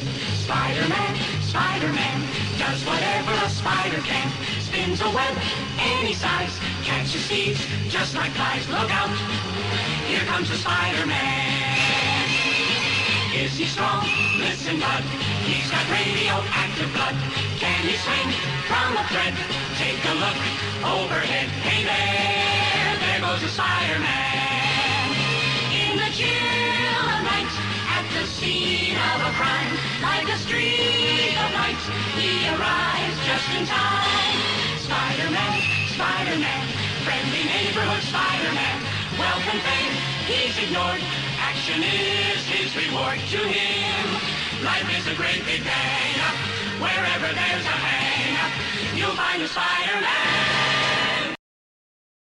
Spider-Man, 0.45 1.15
Spider-Man 1.41 2.21
does 2.59 2.85
whatever 2.85 3.31
a 3.45 3.49
spider 3.49 3.97
can. 4.01 4.29
Spins 4.61 5.01
a 5.01 5.09
web 5.09 5.35
any 5.79 6.13
size, 6.13 6.59
catches 6.83 7.25
thieves 7.25 7.65
just 7.89 8.13
like 8.13 8.31
flies. 8.33 8.69
Look 8.69 8.91
out, 8.91 9.09
here 10.07 10.23
comes 10.27 10.49
the 10.49 10.57
Spider-Man. 10.57 12.29
Is 13.33 13.57
he 13.57 13.65
strong? 13.65 14.24
Listen, 14.37 14.79
bud. 14.79 15.03
He's 15.47 15.71
got 15.71 15.87
radioactive 15.87 16.91
blood. 16.91 17.15
Can 17.55 17.79
he 17.87 17.95
swing 17.95 18.29
from 18.67 18.97
a 18.99 19.03
thread? 19.07 19.31
Take 19.79 20.03
a 20.03 20.15
look 20.19 20.39
overhead. 20.83 21.47
Hey 21.63 21.87
there, 21.87 22.91
there 22.99 23.21
goes 23.23 23.39
the 23.39 23.47
Spider-Man. 23.47 25.07
In 25.71 25.95
the 25.95 26.11
chill 26.11 27.05
of 27.15 27.21
night, 27.23 27.53
at 27.95 28.05
the 28.11 28.27
scene 28.27 28.99
of 28.99 29.17
a 29.23 29.31
crime, 29.39 29.71
like 30.03 30.27
a 30.27 30.37
streak 30.43 31.31
of 31.39 31.49
light, 31.55 31.79
he 32.19 32.51
arrives 32.51 33.17
just 33.23 33.47
in 33.55 33.63
time. 33.63 34.35
Spider-Man, 34.83 35.55
Spider-Man, 35.95 36.63
friendly 37.07 37.43
neighborhood 37.47 38.03
Spider-Man. 38.03 38.77
Welcome 39.15 39.59
fame, 39.63 39.95
he's 40.27 40.59
ignored. 40.59 40.99
Action 41.55 41.83
is 41.83 42.45
his 42.47 42.75
reward 42.75 43.17
to 43.17 43.37
him. 43.37 44.65
Life 44.65 44.91
is 44.99 45.07
a 45.07 45.15
great 45.15 45.39
big 45.45 45.63
bang. 45.63 46.19
Wherever 46.81 47.33
there's 47.33 47.65
a 47.65 47.77
hang, 47.79 48.97
you'll 48.97 49.15
find 49.15 49.41
a 49.41 49.47
Spider-Man. 49.47 50.54